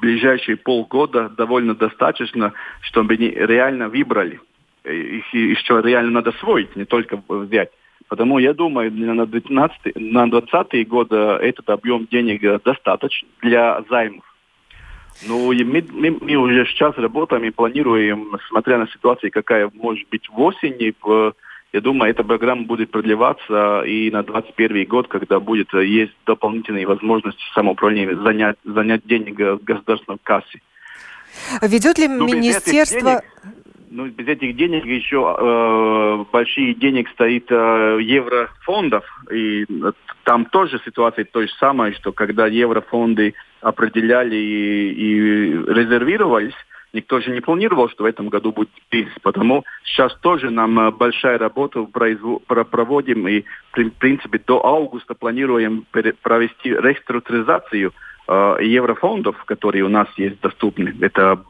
ближайшие 0.00 0.56
полгода 0.56 1.28
довольно 1.28 1.74
достаточно, 1.74 2.52
чтобы 2.80 3.14
они 3.14 3.30
реально 3.30 3.88
выбрали. 3.88 4.40
Их 4.84 5.32
еще 5.34 5.80
реально 5.82 6.12
надо 6.12 6.30
освоить, 6.30 6.76
не 6.76 6.84
только 6.84 7.20
взять. 7.28 7.70
Потому 8.08 8.38
я 8.38 8.54
думаю, 8.54 8.92
на 8.92 9.26
2019 9.26 9.96
на 9.96 10.30
20 10.30 10.88
год 10.88 11.12
этот 11.12 11.68
объем 11.70 12.06
денег 12.06 12.62
достаточно 12.62 13.28
для 13.42 13.82
займов. 13.90 14.24
Ну, 15.26 15.50
и 15.50 15.64
мы, 15.64 15.84
мы, 15.90 16.16
мы 16.20 16.36
уже 16.36 16.66
сейчас 16.66 16.96
работаем 16.98 17.44
и 17.44 17.50
планируем, 17.50 18.36
смотря 18.48 18.78
на 18.78 18.86
ситуацию, 18.88 19.32
какая 19.32 19.70
может 19.74 20.06
быть 20.10 20.28
в 20.28 20.38
осени, 20.40 20.94
я 21.72 21.80
думаю, 21.80 22.10
эта 22.10 22.24
программа 22.24 22.64
будет 22.64 22.90
продлеваться 22.90 23.82
и 23.82 24.10
на 24.10 24.22
2021 24.22 24.86
год, 24.86 25.08
когда 25.08 25.40
будет 25.40 25.72
есть 25.74 26.14
дополнительные 26.24 26.86
возможности 26.86 27.42
самоуправления 27.54 28.16
занять, 28.16 28.56
занять 28.64 29.06
денег 29.06 29.38
в 29.38 29.64
государственном 29.64 30.18
кассе. 30.22 30.60
Ведет 31.60 31.98
ли 31.98 32.08
ну, 32.08 32.26
министерство... 32.26 33.22
ну, 33.90 34.06
без 34.06 34.26
этих 34.26 34.56
денег 34.56 34.84
еще 34.84 35.36
э, 35.38 36.24
большие 36.32 36.74
денег 36.74 37.08
стоит 37.10 37.46
э, 37.50 37.98
еврофондов. 38.00 39.04
И 39.32 39.66
там 40.24 40.44
тоже 40.46 40.80
ситуация 40.84 41.24
то 41.24 41.42
же 41.42 41.48
самое, 41.58 41.94
что 41.94 42.12
когда 42.12 42.46
еврофонды 42.46 43.34
определяли 43.60 44.36
и, 44.36 44.92
и 44.92 45.50
резервировались, 45.66 46.54
никто 46.96 47.20
же 47.20 47.30
не 47.30 47.40
планировал, 47.40 47.88
что 47.88 48.02
в 48.02 48.06
этом 48.06 48.28
году 48.28 48.52
будет 48.52 48.70
кризис. 48.90 49.12
Потому 49.22 49.64
сейчас 49.84 50.14
тоже 50.20 50.50
нам 50.50 50.78
э, 50.80 50.90
большая 50.90 51.38
работа 51.38 51.82
проводим 51.84 53.28
и, 53.28 53.44
в 53.72 53.90
принципе, 53.98 54.40
до 54.44 54.64
августа 54.64 55.14
планируем 55.14 55.86
провести 56.22 56.70
реструктуризацию 56.70 57.92
э, 58.26 58.56
еврофондов, 58.62 59.44
которые 59.44 59.84
у 59.84 59.88
нас 59.88 60.08
есть 60.16 60.40
доступны. 60.40 60.94
Это 61.00 61.44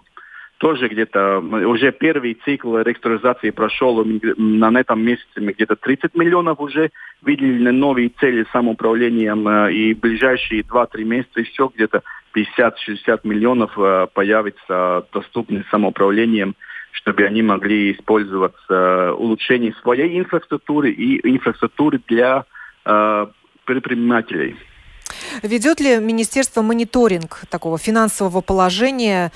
тоже 0.59 0.89
где-то 0.89 1.39
уже 1.39 1.93
первый 1.93 2.39
цикл 2.45 2.79
реструктуризации 2.79 3.51
прошел 3.51 4.05
на 4.05 4.81
этом 4.81 5.05
месяце 5.05 5.41
мы 5.41 5.53
где-то 5.53 5.77
30 5.77 6.15
миллионов 6.15 6.61
уже 6.61 6.91
выделили 7.21 7.71
новые 7.71 8.09
цели 8.09 8.47
самоуправлением 8.53 9.47
э, 9.47 9.73
и 9.73 9.95
ближайшие 9.95 10.63
2-3 10.63 11.05
месяца 11.05 11.41
еще 11.41 11.71
где-то 11.75 12.03
50-60 12.37 13.21
миллионов 13.25 13.73
э, 13.79 14.07
появится 14.13 15.07
доступных 15.13 15.69
самоуправлением, 15.71 16.55
чтобы 16.93 17.25
они 17.25 17.43
могли 17.43 17.93
использоваться 17.93 18.59
э, 18.69 19.11
улучшение 19.13 19.75
своей 19.83 20.19
инфраструктуры 20.19 20.91
и 20.91 21.21
инфраструктуры 21.29 22.01
для 22.07 22.45
предпринимателей. 23.65 24.55
Ведет 25.43 25.81
ли 25.81 25.99
министерство 25.99 26.63
мониторинг 26.63 27.41
такого 27.51 27.79
финансового 27.79 28.43
положения 28.43 29.33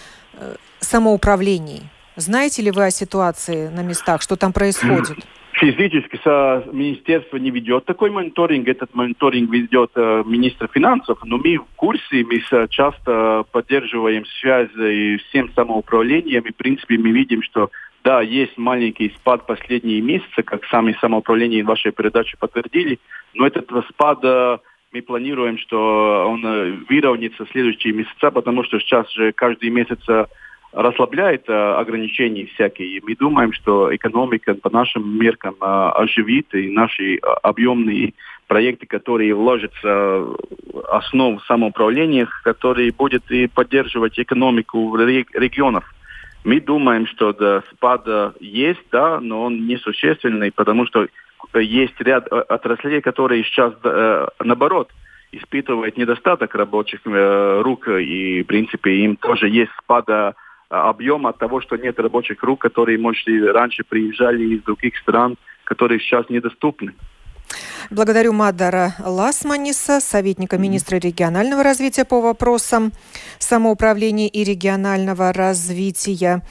самоуправлений. 0.79 1.83
Знаете 2.15 2.63
ли 2.63 2.71
вы 2.71 2.87
о 2.87 2.91
ситуации 2.93 3.67
на 3.69 3.81
местах, 3.81 4.23
что 4.23 4.37
там 4.37 4.53
происходит? 4.53 5.19
Физически 5.61 6.19
со 6.25 6.65
министерство 6.73 7.37
не 7.37 7.51
ведет 7.51 7.85
такой 7.85 8.11
мониторинг. 8.11 8.67
Этот 8.67 8.95
мониторинг 8.95 9.51
ведет 9.51 9.91
э, 9.95 10.23
министр 10.25 10.71
финансов, 10.73 11.19
но 11.23 11.37
мы 11.37 11.59
в 11.59 11.67
курсе, 11.77 12.25
мы 12.25 12.41
часто 12.71 13.45
поддерживаем 13.53 14.25
связь 14.41 14.71
с 14.73 15.23
всем 15.29 15.53
самоуправлением. 15.53 16.45
И, 16.45 16.51
в 16.51 16.57
принципе, 16.57 16.97
мы 16.97 17.11
видим, 17.11 17.43
что 17.43 17.71
да, 18.03 18.23
есть 18.23 18.57
маленький 18.57 19.11
спад 19.11 19.47
последние 19.47 20.01
месяцы, 20.01 20.43
как 20.43 20.65
сами 20.65 20.97
самоуправление 20.99 21.63
вашей 21.63 21.93
передачи 21.93 22.39
подтвердили, 22.39 22.99
но 23.35 23.47
этот 23.47 23.69
спад 23.91 24.21
э, 24.23 24.59
мы 24.93 25.03
планируем, 25.03 25.59
что 25.59 26.27
он 26.27 26.43
э, 26.45 26.73
выровняется 26.89 27.45
в 27.45 27.51
следующие 27.51 27.93
месяца, 27.93 28.31
потому 28.31 28.65
что 28.65 28.81
сейчас 28.81 29.13
же 29.13 29.33
каждый 29.33 29.69
месяц 29.69 29.99
э, 30.09 30.25
расслабляет 30.73 31.49
э, 31.49 31.53
ограничения 31.53 32.47
всякие. 32.47 33.01
Мы 33.03 33.17
думаем, 33.17 33.53
что 33.53 33.95
экономика 33.95 34.55
по 34.55 34.71
нашим 34.71 35.19
меркам 35.19 35.57
э, 35.61 35.65
оживит, 35.65 36.55
и 36.55 36.71
наши 36.71 37.17
э, 37.17 37.19
объемные 37.43 38.15
проекты, 38.47 38.87
которые 38.87 39.35
вложатся 39.35 39.79
в 39.83 40.37
основу 40.91 41.41
самоуправления, 41.41 42.29
которые 42.45 42.93
будут 42.93 43.31
и 43.31 43.47
поддерживать 43.49 44.19
экономику 44.19 44.97
регионов. 44.97 45.85
Мы 46.45 46.61
думаем, 46.61 47.07
что 47.07 47.33
да, 47.33 47.63
спад 47.73 48.07
есть, 48.41 48.83
да, 48.91 49.21
но 49.21 49.43
он 49.43 49.67
несущественный, 49.67 50.51
потому 50.51 50.87
что 50.87 51.07
есть 51.55 52.01
ряд 52.01 52.27
отраслей, 52.33 53.01
которые 53.03 53.45
сейчас, 53.45 53.75
наоборот, 54.43 54.91
испытывают 55.33 55.97
недостаток 55.97 56.55
рабочих 56.55 57.01
рук, 57.05 57.89
и, 57.89 58.43
в 58.43 58.47
принципе, 58.47 59.05
им 59.05 59.17
тоже 59.17 59.49
есть 59.49 59.71
спада 59.83 60.35
объем 60.71 61.27
от 61.27 61.39
того, 61.39 61.61
что 61.61 61.77
нет 61.77 61.99
рабочих 61.99 62.43
рук, 62.43 62.61
которые, 62.61 62.99
может, 62.99 63.27
и 63.29 63.41
раньше 63.43 63.85
приезжали 63.85 64.45
из 64.55 64.63
других 64.63 64.97
стран, 64.99 65.37
которые 65.65 66.01
сейчас 66.01 66.29
недоступны. 66.31 66.95
Благодарю 67.91 68.33
Мадара 68.33 68.95
Ласманиса, 69.05 70.01
советника 70.01 70.57
министра 70.59 70.97
регионального 70.97 71.65
развития 71.65 72.05
по 72.05 72.21
вопросам 72.21 72.93
самоуправления 73.41 74.29
и 74.29 74.45
регионального 74.45 75.33
развития. 75.33 76.43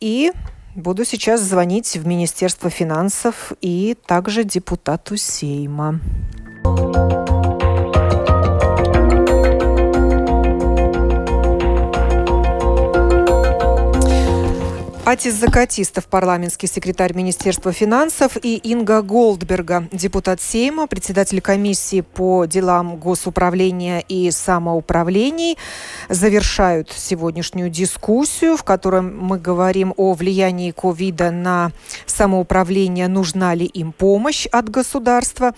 И 0.00 0.32
буду 0.76 1.06
сейчас 1.06 1.40
звонить 1.40 1.96
в 1.96 2.06
Министерство 2.06 2.68
финансов 2.68 3.52
и 3.62 3.96
также 4.06 4.44
депутату 4.44 5.16
Сейма. 5.16 5.98
Атис 15.04 15.34
Закатистов, 15.34 16.06
парламентский 16.06 16.68
секретарь 16.68 17.12
Министерства 17.12 17.72
финансов, 17.72 18.36
и 18.40 18.56
Инга 18.58 19.02
Голдберга, 19.02 19.88
депутат 19.90 20.40
Сейма, 20.40 20.86
председатель 20.86 21.40
комиссии 21.40 22.02
по 22.02 22.44
делам 22.44 22.98
госуправления 22.98 23.98
и 23.98 24.30
самоуправлений, 24.30 25.58
завершают 26.08 26.92
сегодняшнюю 26.92 27.68
дискуссию, 27.68 28.56
в 28.56 28.62
которой 28.62 29.02
мы 29.02 29.40
говорим 29.40 29.92
о 29.96 30.12
влиянии 30.12 30.70
ковида 30.70 31.32
на 31.32 31.72
самоуправление, 32.06 33.08
нужна 33.08 33.54
ли 33.56 33.66
им 33.66 33.90
помощь 33.90 34.46
от 34.46 34.68
государства. 34.68 35.52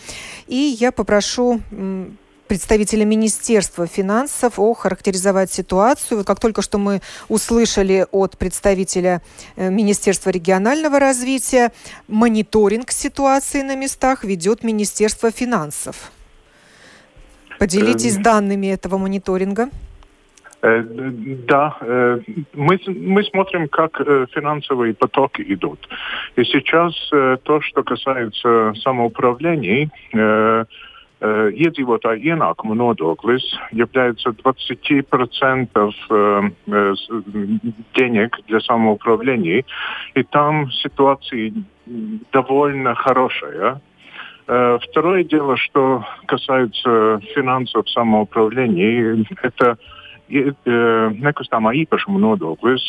И 0.47 0.57
я 0.80 0.90
попрошу 0.90 1.61
представителя 2.47 3.05
Министерства 3.05 3.86
финансов 3.86 4.59
охарактеризовать 4.59 5.51
ситуацию. 5.51 6.18
Вот 6.18 6.26
как 6.26 6.40
только 6.40 6.62
что 6.62 6.78
мы 6.78 7.01
услышали 7.28 8.07
от 8.12 8.36
представителя 8.38 9.22
э, 9.57 9.70
Министерства 9.70 10.30
регионального 10.30 10.99
развития, 10.99 11.72
мониторинг 12.09 12.90
ситуации 12.90 13.62
на 13.62 13.76
местах 13.76 14.24
ведет 14.24 14.62
Министерство 14.62 15.30
финансов. 15.30 16.12
Поделитесь 17.59 18.16
эм. 18.16 18.22
данными 18.22 18.66
этого 18.66 18.99
мониторинга. 18.99 19.68
Э, 20.62 20.82
да, 20.84 21.76
э, 21.80 22.18
мы, 22.55 22.80
мы 22.86 23.24
смотрим, 23.24 23.68
как 23.68 23.99
финансовые 24.32 24.95
потоки 24.95 25.42
идут. 25.42 25.88
И 26.36 26.45
сейчас 26.45 26.95
то, 27.42 27.61
что 27.61 27.82
касается 27.82 28.74
самоуправлений, 28.82 29.90
iedzīvotāju 31.20 32.34
ienākumu 32.34 32.74
nodoklis 32.74 33.42
является 33.72 34.30
20% 34.30 36.52
денег 37.94 38.40
для 38.46 38.60
самоуправления, 38.60 39.64
и 40.14 40.22
там 40.24 40.70
ситуация 40.70 41.52
довольно 42.32 42.94
хорошая. 42.94 43.80
Второе 44.46 45.24
дело, 45.24 45.56
что 45.56 46.04
касается 46.26 47.20
финансов 47.34 47.88
самоуправления, 47.88 49.24
это 49.42 49.78
nekustamā 50.28 51.74
īpašuma 51.84 52.18
nodoklis. 52.18 52.82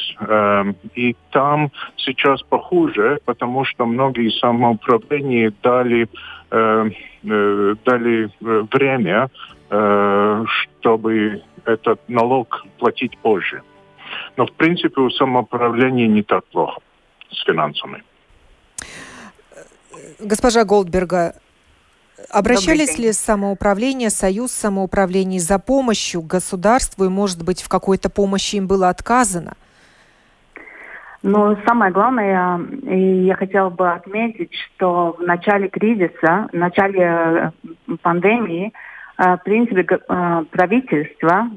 И 0.95 1.15
там 1.31 1.71
сейчас 1.97 2.41
похуже, 2.43 3.19
потому 3.25 3.65
что 3.65 3.85
многие 3.85 4.29
самоуправления 4.39 5.51
дали 5.61 6.07
Э, 6.51 6.89
э, 7.23 7.75
дали 7.85 8.29
э, 8.29 8.65
время, 8.71 9.29
чтобы 9.67 11.41
этот 11.65 11.99
налог 12.07 12.65
платить 12.77 13.17
позже. 13.17 13.63
Но, 14.37 14.45
в 14.45 14.51
принципе, 14.51 15.01
у 15.01 15.09
самоуправления 15.09 16.07
не 16.07 16.21
так 16.21 16.45
плохо 16.45 16.79
с 17.31 17.43
финансами. 17.43 18.03
Госпожа 20.19 20.63
Голдберга, 20.63 21.33
обращались 22.29 22.97
ли 22.97 23.11
самоуправление, 23.11 24.09
Союз 24.09 24.51
самоуправлений 24.51 25.39
за 25.39 25.59
помощью 25.59 26.21
государству, 26.21 27.05
и, 27.05 27.09
может 27.09 27.43
быть, 27.43 27.61
в 27.61 27.69
какой-то 27.69 28.09
помощи 28.09 28.55
им 28.57 28.67
было 28.67 28.89
отказано? 28.89 29.53
Но 31.27 31.57
самое 31.65 31.91
главное, 31.91 32.61
я 32.83 33.35
хотела 33.35 33.71
бы 33.71 33.91
отметить, 33.91 34.53
что 34.53 35.15
в 35.17 35.23
начале 35.23 35.69
кризиса, 35.69 36.47
в 36.51 36.55
начале 36.55 37.01
э, 37.01 37.51
пандемии, 38.03 38.71
э, 39.17 39.35
в 39.35 39.41
принципе, 39.43 39.87
э, 39.89 40.43
правительство 40.51 41.49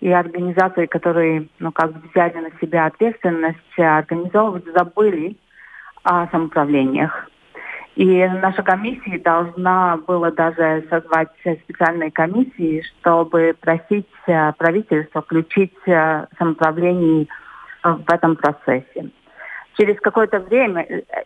и 0.00 0.08
организации, 0.12 0.86
которые 0.86 1.48
ну, 1.58 1.72
как 1.72 1.94
бы 1.94 2.08
взяли 2.08 2.38
на 2.38 2.50
себя 2.60 2.86
ответственность 2.86 3.58
организовывать, 3.76 4.66
забыли 4.72 5.36
о 6.04 6.28
самоуправлениях. 6.28 7.28
И 7.98 8.24
наша 8.28 8.62
комиссия 8.62 9.18
должна 9.18 9.96
была 9.96 10.30
даже 10.30 10.86
созвать 10.88 11.30
специальные 11.64 12.12
комиссии, 12.12 12.80
чтобы 12.82 13.56
просить 13.60 14.06
правительство 14.24 15.20
включить 15.20 15.74
самоуправление 15.84 17.26
в 17.82 18.08
этом 18.08 18.36
процессе. 18.36 19.10
Через 19.76 19.98
какое-то 20.00 20.38
время, 20.38 20.82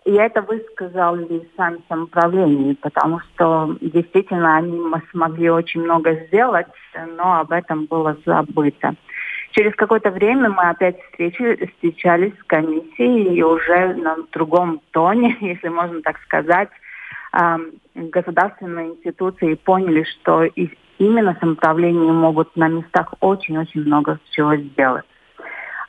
и 0.06 0.12
это 0.12 0.40
высказали 0.40 1.46
сами 1.58 1.78
самоуправление, 1.90 2.74
потому 2.80 3.20
что 3.20 3.76
действительно 3.82 4.56
они 4.56 4.80
смогли 5.10 5.50
очень 5.50 5.82
много 5.82 6.24
сделать, 6.26 6.68
но 7.18 7.40
об 7.40 7.52
этом 7.52 7.84
было 7.84 8.16
забыто. 8.24 8.94
Через 9.52 9.74
какое-то 9.74 10.10
время 10.10 10.48
мы 10.48 10.70
опять 10.70 11.00
встречи, 11.04 11.66
встречались 11.66 12.32
с 12.38 12.44
комиссией 12.44 13.36
и 13.36 13.42
уже 13.42 13.94
на 13.94 14.16
другом 14.32 14.80
тоне, 14.90 15.36
если 15.40 15.68
можно 15.68 16.00
так 16.02 16.18
сказать, 16.22 16.70
государственные 17.94 18.90
институции 18.90 19.54
поняли, 19.54 20.04
что 20.04 20.44
именно 20.98 21.36
самоуправление 21.40 22.12
могут 22.12 22.54
на 22.56 22.68
местах 22.68 23.14
очень-очень 23.20 23.82
много 23.82 24.18
чего 24.30 24.56
сделать. 24.56 25.04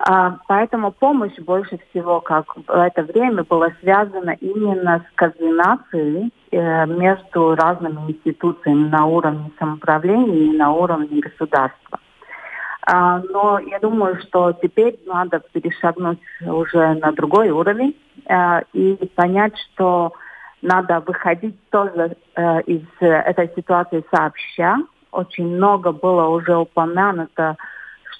А, 0.06 0.38
поэтому 0.48 0.92
помощь 0.92 1.38
больше 1.40 1.80
всего, 1.90 2.20
как 2.20 2.58
в 2.58 2.70
это 2.70 3.04
время, 3.04 3.44
была 3.44 3.70
связана 3.80 4.32
именно 4.42 5.00
с 5.00 5.16
координацией 5.16 6.34
э, 6.52 6.86
между 6.88 7.56
разными 7.56 8.12
институциями 8.12 8.90
на 8.90 9.06
уровне 9.06 9.50
самоуправления 9.58 10.52
и 10.52 10.58
на 10.58 10.74
уровне 10.74 11.22
государства. 11.22 12.00
А, 12.86 13.20
но 13.20 13.60
я 13.60 13.80
думаю, 13.80 14.20
что 14.22 14.52
теперь 14.62 15.00
надо 15.06 15.42
перешагнуть 15.54 16.20
уже 16.46 16.96
на 16.96 17.12
другой 17.14 17.50
уровень 17.50 17.96
э, 18.26 18.62
и 18.74 18.96
понять, 19.16 19.54
что 19.58 20.14
надо 20.62 21.00
выходить 21.00 21.56
тоже 21.70 22.18
э, 22.36 22.62
из 22.64 22.82
этой 23.00 23.50
ситуации 23.56 24.04
сообща. 24.14 24.78
Очень 25.12 25.56
много 25.56 25.92
было 25.92 26.28
уже 26.28 26.56
упомянуто 26.58 27.58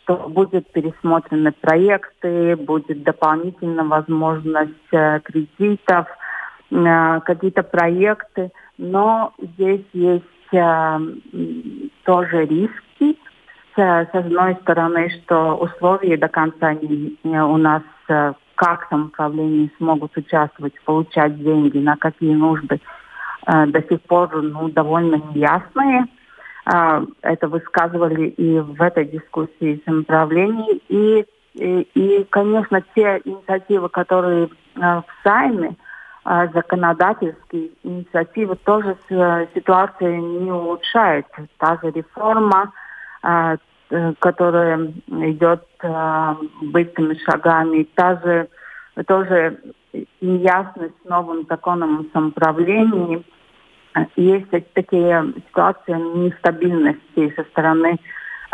что 0.04 0.28
будет 0.28 0.70
пересмотрены 0.74 1.54
проекты, 1.54 2.58
будет 2.58 3.04
дополнительная 3.04 3.86
возможность 3.86 4.92
э, 4.92 5.22
кредитов, 5.24 6.08
э, 6.72 7.20
какие-то 7.22 7.64
проекты, 7.64 8.52
но 8.78 9.34
здесь 9.40 9.86
есть 9.94 10.26
тоже 12.04 12.46
риски. 12.46 13.18
С, 13.76 14.10
одной 14.14 14.56
стороны, 14.62 15.10
что 15.10 15.56
условия 15.56 16.18
до 16.18 16.28
конца 16.28 16.74
не, 16.74 17.18
не 17.24 17.44
у 17.44 17.58
нас 17.58 17.82
как 18.56 18.88
самоуправление 18.90 19.72
смогут 19.78 20.16
участвовать, 20.16 20.74
получать 20.86 21.38
деньги, 21.42 21.80
на 21.80 21.98
какие 21.98 22.34
нужды, 22.36 22.80
до 23.46 23.84
сих 23.90 24.02
пор 24.04 24.42
ну, 24.42 24.70
довольно 24.70 25.16
неясные. 25.16 26.06
А, 26.66 27.04
это 27.22 27.50
высказывали 27.50 28.30
и 28.30 28.60
в 28.60 28.82
этой 28.82 29.06
дискуссии 29.06 29.82
самоуправлений. 29.86 30.82
И, 30.88 31.26
и, 31.56 31.82
и, 31.94 32.24
конечно, 32.30 32.82
те 32.96 33.22
инициативы, 33.26 33.90
которые 33.90 34.50
в 34.76 35.06
Сайме, 35.24 35.76
законодательские 36.24 37.72
инициативы, 37.84 38.56
тоже 38.56 38.96
ситуация 39.54 40.18
не 40.18 40.52
улучшает. 40.52 41.26
Та 41.58 41.78
же 41.82 41.92
реформа, 41.92 42.72
которая 44.20 44.92
идет 45.08 45.64
быстрыми 46.62 47.18
шагами, 47.26 47.88
та 47.96 48.20
же 48.22 48.50
тоже 49.06 49.60
неясность 50.22 50.94
с 51.04 51.10
новым 51.10 51.46
законом 51.48 52.00
о 52.00 52.12
есть 54.16 54.50
такие 54.74 55.34
ситуации 55.48 55.94
нестабильности 55.94 57.34
со 57.36 57.44
стороны 57.44 58.00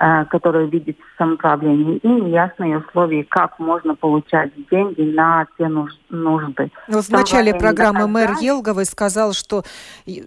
э, 0.02 0.26
которые 0.26 0.70
видит 0.70 0.98
самоуправление, 1.18 1.98
и 1.98 2.08
неясные 2.08 2.80
условия, 2.80 3.24
как 3.24 3.60
можно 3.60 3.96
получать 3.96 4.52
деньги 4.70 5.02
на 5.02 5.46
те 5.58 5.68
нужды. 5.68 6.72
Ну, 6.88 7.02
в 7.02 7.10
начале 7.10 7.54
программы 7.54 8.08
мэр 8.08 8.38
Елговый 8.40 8.86
сказал, 8.86 9.34
что 9.34 9.64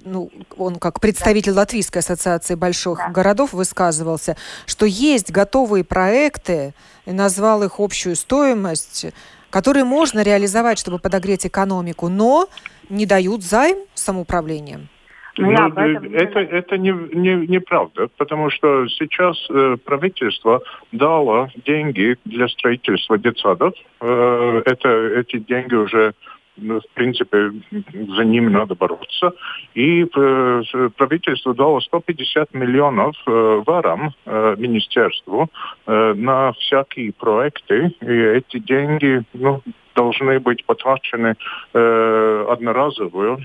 ну, 0.05 0.31
он 0.57 0.77
как 0.77 1.01
представитель 1.01 1.53
Латвийской 1.53 1.99
ассоциации 1.99 2.55
больших 2.55 2.99
да. 2.99 3.09
городов 3.09 3.53
высказывался, 3.53 4.37
что 4.67 4.87
есть 4.87 5.31
готовые 5.31 5.85
проекты, 5.85 6.75
и 7.07 7.13
назвал 7.13 7.63
их 7.63 7.79
общую 7.79 8.17
стоимость, 8.17 9.07
которые 9.51 9.85
можно 9.85 10.23
реализовать, 10.23 10.79
чтобы 10.79 10.99
подогреть 10.99 11.47
экономику, 11.47 12.09
но 12.09 12.49
не 12.89 13.07
дают 13.07 13.43
займ 13.43 13.79
самоуправлением. 13.95 14.89
Ну, 15.39 15.51
ну, 15.51 15.81
это, 16.13 16.41
это 16.41 16.77
не, 16.77 16.91
не, 16.91 17.47
неправда, 17.47 18.09
потому 18.19 18.51
что 18.51 18.87
сейчас 18.89 19.37
э, 19.51 19.77
правительство 19.83 20.63
дало 20.93 21.49
деньги 21.65 22.17
для 22.27 22.49
строительства 22.49 23.17
детсадов. 23.17 23.75
Э, 24.01 24.63
это, 24.67 24.89
эти 24.89 25.39
деньги 25.39 25.75
уже 25.75 26.13
в 26.57 26.83
принципе, 26.95 27.53
за 27.71 28.25
ними 28.25 28.49
надо 28.51 28.75
бороться. 28.75 29.33
И 29.75 30.05
правительство 30.97 31.55
дало 31.55 31.81
150 31.81 32.55
миллионов 32.55 33.17
варам, 33.27 34.15
министерству, 34.27 35.49
на 35.87 36.53
всякие 36.53 37.13
проекты. 37.13 37.95
И 38.01 38.13
эти 38.13 38.59
деньги 38.59 39.23
ну, 39.33 39.63
должны 39.95 40.41
быть 40.41 40.65
потрачены 40.65 41.37
э, 41.73 42.47
одноразовую, 42.49 43.39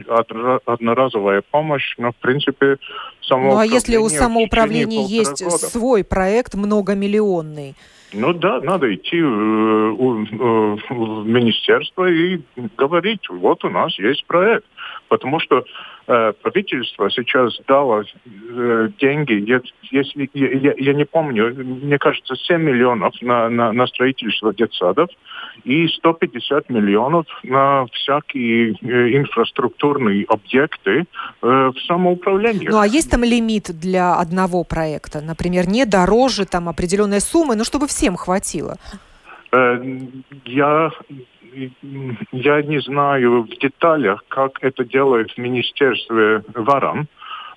одноразовая 0.65 1.43
помощь, 1.49 1.95
но 1.97 2.11
в 2.11 2.15
принципе 2.17 2.77
самоуправление... 3.21 3.55
Ну 3.55 3.59
а 3.59 3.65
если 3.65 3.97
у 3.97 4.09
самоуправления 4.09 5.05
есть 5.05 5.49
свой 5.51 6.03
проект 6.03 6.55
многомиллионный? 6.55 7.75
Ну 8.13 8.33
да, 8.33 8.61
надо 8.61 8.93
идти 8.93 9.17
э, 9.17 9.23
в, 9.23 10.79
в 10.89 11.27
министерство 11.27 12.09
и 12.09 12.39
говорить, 12.77 13.27
вот 13.29 13.63
у 13.65 13.69
нас 13.69 13.97
есть 13.99 14.25
проект. 14.27 14.65
Потому 15.09 15.39
что 15.39 15.63
э, 16.07 16.33
правительство 16.41 17.09
сейчас 17.09 17.59
дало 17.67 18.03
э, 18.03 18.89
деньги, 18.99 19.43
если 19.91 20.29
я, 20.33 20.51
я, 20.51 20.73
я 20.77 20.93
не 20.93 21.05
помню, 21.05 21.53
мне 21.55 21.97
кажется, 21.97 22.35
7 22.35 22.61
миллионов 22.61 23.13
на, 23.21 23.49
на, 23.49 23.71
на 23.71 23.87
строительство 23.87 24.53
детсадов 24.53 25.09
и 25.63 25.87
150 25.87 26.69
миллионов 26.69 27.25
на 27.43 27.85
всякие 27.93 28.73
э, 28.73 29.17
инфраструктурные 29.17 30.25
объекты 30.27 30.99
э, 30.99 31.05
в 31.41 31.75
самоуправлении. 31.87 32.67
Ну 32.67 32.79
а 32.79 32.87
есть 32.87 33.11
там 33.11 33.23
лимит 33.23 33.71
для 33.79 34.15
одного 34.15 34.63
проекта? 34.63 35.21
Например, 35.21 35.67
не 35.67 35.85
дороже 35.85 36.45
там 36.45 36.69
определенной 36.69 37.21
суммы, 37.21 37.55
но 37.55 37.63
чтобы 37.63 37.87
всем 37.87 38.15
хватило? 38.15 38.77
Э, 39.51 39.81
я 40.45 40.91
я 42.31 42.61
не 42.61 42.79
знаю 42.81 43.43
в 43.43 43.49
деталях, 43.49 44.23
как 44.27 44.63
это 44.63 44.83
делает 44.83 45.31
в 45.31 45.37
Министерстве 45.37 46.43
ВАРАМ, 46.53 47.07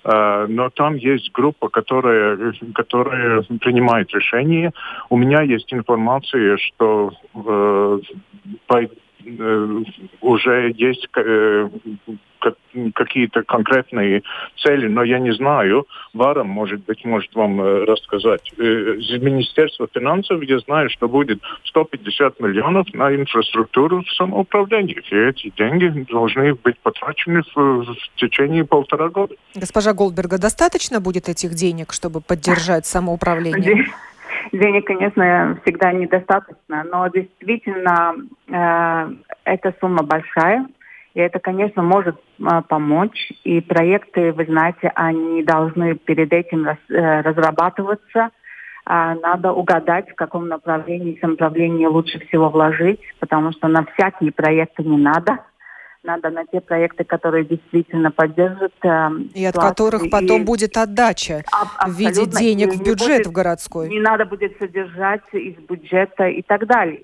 э, 0.03 0.45
но 0.49 0.69
там 0.69 0.95
есть 0.95 1.31
группа, 1.31 1.69
которая, 1.69 2.53
которая 2.73 3.43
принимает 3.61 4.11
решения. 4.13 4.71
У 5.09 5.17
меня 5.17 5.41
есть 5.41 5.73
информация, 5.73 6.57
что 6.57 7.11
э, 7.33 7.99
уже 10.21 10.73
есть 10.75 11.07
э, 11.15 11.69
какие-то 12.93 13.43
конкретные 13.43 14.23
цели, 14.57 14.87
но 14.87 15.03
я 15.03 15.19
не 15.19 15.33
знаю. 15.33 15.87
Варом, 16.13 16.49
может 16.49 16.83
быть, 16.85 17.03
может 17.05 17.33
вам 17.35 17.61
э, 17.61 17.85
рассказать. 17.85 18.51
Э, 18.57 18.63
из 18.63 19.21
Министерства 19.21 19.87
финансов 19.93 20.41
я 20.43 20.59
знаю, 20.59 20.89
что 20.89 21.07
будет 21.07 21.41
150 21.65 22.39
миллионов 22.39 22.93
на 22.93 23.13
инфраструктуру 23.15 24.03
в 24.03 24.11
самоуправлении. 24.13 25.01
И 25.09 25.15
эти 25.15 25.53
деньги 25.57 26.05
должны 26.11 26.55
быть 26.55 26.79
потрачены 26.79 27.41
в, 27.55 27.83
в 27.83 27.95
течение 28.15 28.65
полтора 28.65 29.09
года. 29.09 29.35
Госпожа 29.55 29.93
Голдберга, 29.93 30.37
достаточно 30.37 30.99
будет 30.99 31.29
этих 31.29 31.53
денег, 31.53 31.93
чтобы 31.93 32.21
поддержать 32.21 32.85
самоуправление? 32.85 33.87
Денег, 34.51 34.85
конечно, 34.85 35.59
всегда 35.63 35.91
недостаточно, 35.91 36.83
но 36.83 37.07
действительно 37.07 38.15
э, 38.47 39.13
эта 39.45 39.73
сумма 39.79 40.03
большая, 40.03 40.65
и 41.13 41.19
это, 41.19 41.39
конечно, 41.39 41.81
может 41.81 42.15
а, 42.43 42.61
помочь. 42.61 43.31
И 43.43 43.59
проекты, 43.61 44.31
вы 44.31 44.45
знаете, 44.45 44.91
они 44.95 45.43
должны 45.43 45.95
перед 45.95 46.31
этим 46.31 46.65
раз, 46.65 46.77
э, 46.89 47.21
разрабатываться. 47.21 48.29
А, 48.85 49.15
надо 49.15 49.51
угадать, 49.51 50.09
в 50.09 50.15
каком 50.15 50.47
направлении, 50.47 51.19
самоуправлении 51.19 51.85
лучше 51.85 52.19
всего 52.27 52.49
вложить, 52.49 53.01
потому 53.19 53.51
что 53.51 53.67
на 53.67 53.85
всякие 53.85 54.31
проекты 54.31 54.83
не 54.83 54.97
надо. 54.97 55.39
Надо 56.03 56.31
на 56.31 56.45
те 56.45 56.61
проекты, 56.61 57.03
которые 57.03 57.45
действительно 57.45 58.09
поддержат. 58.09 58.73
Э, 58.83 59.09
и 59.35 59.45
от 59.45 59.55
которых 59.55 60.09
потом 60.09 60.41
и... 60.41 60.45
будет 60.45 60.75
отдача 60.75 61.43
а, 61.51 61.87
в 61.87 61.91
виде 61.91 62.25
денег 62.25 62.73
в 62.73 62.83
бюджет 62.83 63.17
будет, 63.17 63.27
в 63.27 63.31
городской. 63.31 63.89
Не 63.89 63.99
надо 63.99 64.25
будет 64.25 64.57
содержать 64.57 65.21
из 65.31 65.55
бюджета 65.57 66.27
и 66.27 66.41
так 66.41 66.65
далее. 66.65 67.03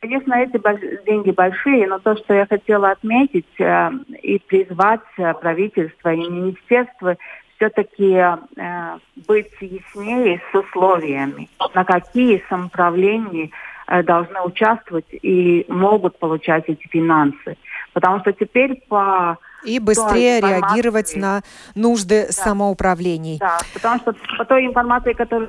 Конечно, 0.00 0.34
эти 0.34 0.60
деньги 1.04 1.30
большие, 1.30 1.86
но 1.86 1.98
то, 1.98 2.16
что 2.16 2.34
я 2.34 2.46
хотела 2.46 2.90
отметить 2.92 3.46
э, 3.60 3.90
и 4.22 4.38
призвать 4.38 5.00
э, 5.18 5.34
правительство 5.34 6.12
и 6.12 6.28
министерство 6.28 7.16
все-таки 7.56 8.14
э, 8.14 8.98
быть 9.28 9.52
яснее 9.60 10.40
с 10.50 10.54
условиями, 10.58 11.48
на 11.74 11.84
какие 11.84 12.42
самоуправления 12.48 13.50
э, 13.86 14.02
должны 14.02 14.40
участвовать 14.40 15.06
и 15.12 15.64
могут 15.68 16.18
получать 16.18 16.64
эти 16.66 16.88
финансы. 16.88 17.56
Потому 17.92 18.20
что 18.20 18.32
теперь 18.32 18.82
по 18.88 19.38
и 19.64 19.78
быстрее 19.78 20.40
реагировать 20.40 21.14
на 21.14 21.42
нужды 21.76 22.26
да. 22.26 22.32
самоуправлений. 22.32 23.38
Да, 23.38 23.58
потому 23.74 24.00
что 24.00 24.14
по 24.36 24.44
той 24.44 24.66
информации, 24.66 25.12
которая 25.12 25.48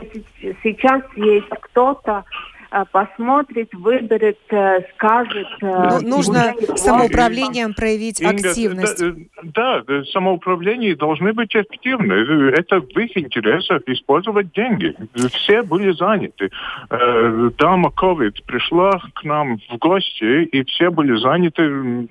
сейчас 0.61 1.01
есть, 1.15 1.49
кто-то 1.49 2.23
Э, 2.23 2.52
посмотрит, 2.91 3.73
выберет, 3.73 4.39
э, 4.49 4.79
скажет. 4.93 5.47
Э, 5.61 5.99
ну, 6.01 6.17
нужно 6.17 6.53
самоуправлением 6.75 7.73
проявить 7.73 8.21
Инга, 8.21 8.49
активность. 8.49 9.03
Да, 9.43 9.83
да, 9.83 10.03
самоуправление 10.05 10.95
должны 10.95 11.33
быть 11.33 11.55
эффективны. 11.55 12.13
Это 12.53 12.81
в 12.81 12.97
их 12.97 13.15
интересах 13.17 13.81
использовать 13.87 14.51
деньги. 14.53 14.95
Все 15.33 15.61
были 15.61 15.91
заняты. 15.91 16.49
Дама 16.89 17.89
COVID 17.89 18.43
пришла 18.45 18.91
к 19.13 19.23
нам 19.23 19.59
в 19.69 19.77
гости, 19.77 20.43
и 20.45 20.63
все 20.65 20.89
были 20.89 21.15
заняты 21.17 21.63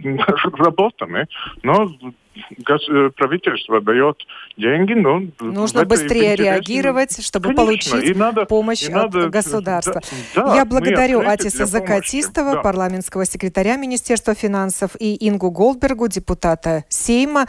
работами. 0.58 1.26
Но 1.62 1.90
Э, 2.34 3.10
правительство 3.14 3.80
дает 3.80 4.16
деньги, 4.56 4.94
но... 4.94 5.22
Нужно 5.40 5.84
быстрее 5.84 6.34
реагировать, 6.34 7.22
чтобы 7.24 7.54
Конечно, 7.54 7.64
получить 7.64 8.16
надо, 8.16 8.46
помощь 8.46 8.88
и 8.88 8.92
от 8.92 9.12
государства. 9.30 10.00
Да, 10.34 10.56
Я 10.56 10.64
благодарю 10.64 11.20
Атиса 11.20 11.66
Закатистова, 11.66 12.54
да. 12.54 12.62
парламентского 12.62 13.26
секретаря 13.26 13.76
Министерства 13.76 14.34
финансов, 14.34 14.92
и 14.98 15.28
Ингу 15.28 15.50
Голдбергу, 15.50 16.08
депутата 16.08 16.84
Сейма 16.88 17.46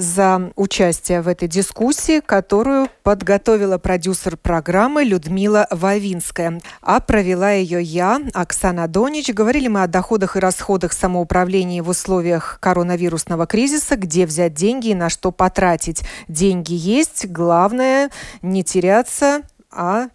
за 0.00 0.50
участие 0.56 1.20
в 1.20 1.28
этой 1.28 1.46
дискуссии, 1.46 2.20
которую 2.20 2.88
подготовила 3.02 3.76
продюсер 3.78 4.36
программы 4.36 5.04
Людмила 5.04 5.66
Вавинская. 5.70 6.60
А 6.80 7.00
провела 7.00 7.50
ее 7.50 7.82
я, 7.82 8.18
Оксана 8.32 8.88
Донич. 8.88 9.28
Говорили 9.28 9.68
мы 9.68 9.82
о 9.82 9.86
доходах 9.86 10.36
и 10.36 10.40
расходах 10.40 10.92
самоуправления 10.92 11.82
в 11.82 11.88
условиях 11.90 12.58
коронавирусного 12.60 13.46
кризиса, 13.46 13.96
где 13.96 14.24
взять 14.24 14.54
деньги 14.54 14.88
и 14.88 14.94
на 14.94 15.10
что 15.10 15.30
потратить. 15.32 16.02
Деньги 16.28 16.72
есть, 16.72 17.26
главное 17.26 18.10
не 18.40 18.64
теряться, 18.64 19.42
а 19.70 20.08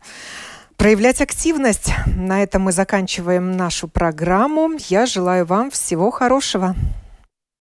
проявлять 0.78 1.22
активность. 1.22 1.94
На 2.08 2.42
этом 2.42 2.64
мы 2.64 2.72
заканчиваем 2.72 3.56
нашу 3.56 3.88
программу. 3.88 4.72
Я 4.90 5.06
желаю 5.06 5.46
вам 5.46 5.70
всего 5.70 6.10
хорошего. 6.10 6.76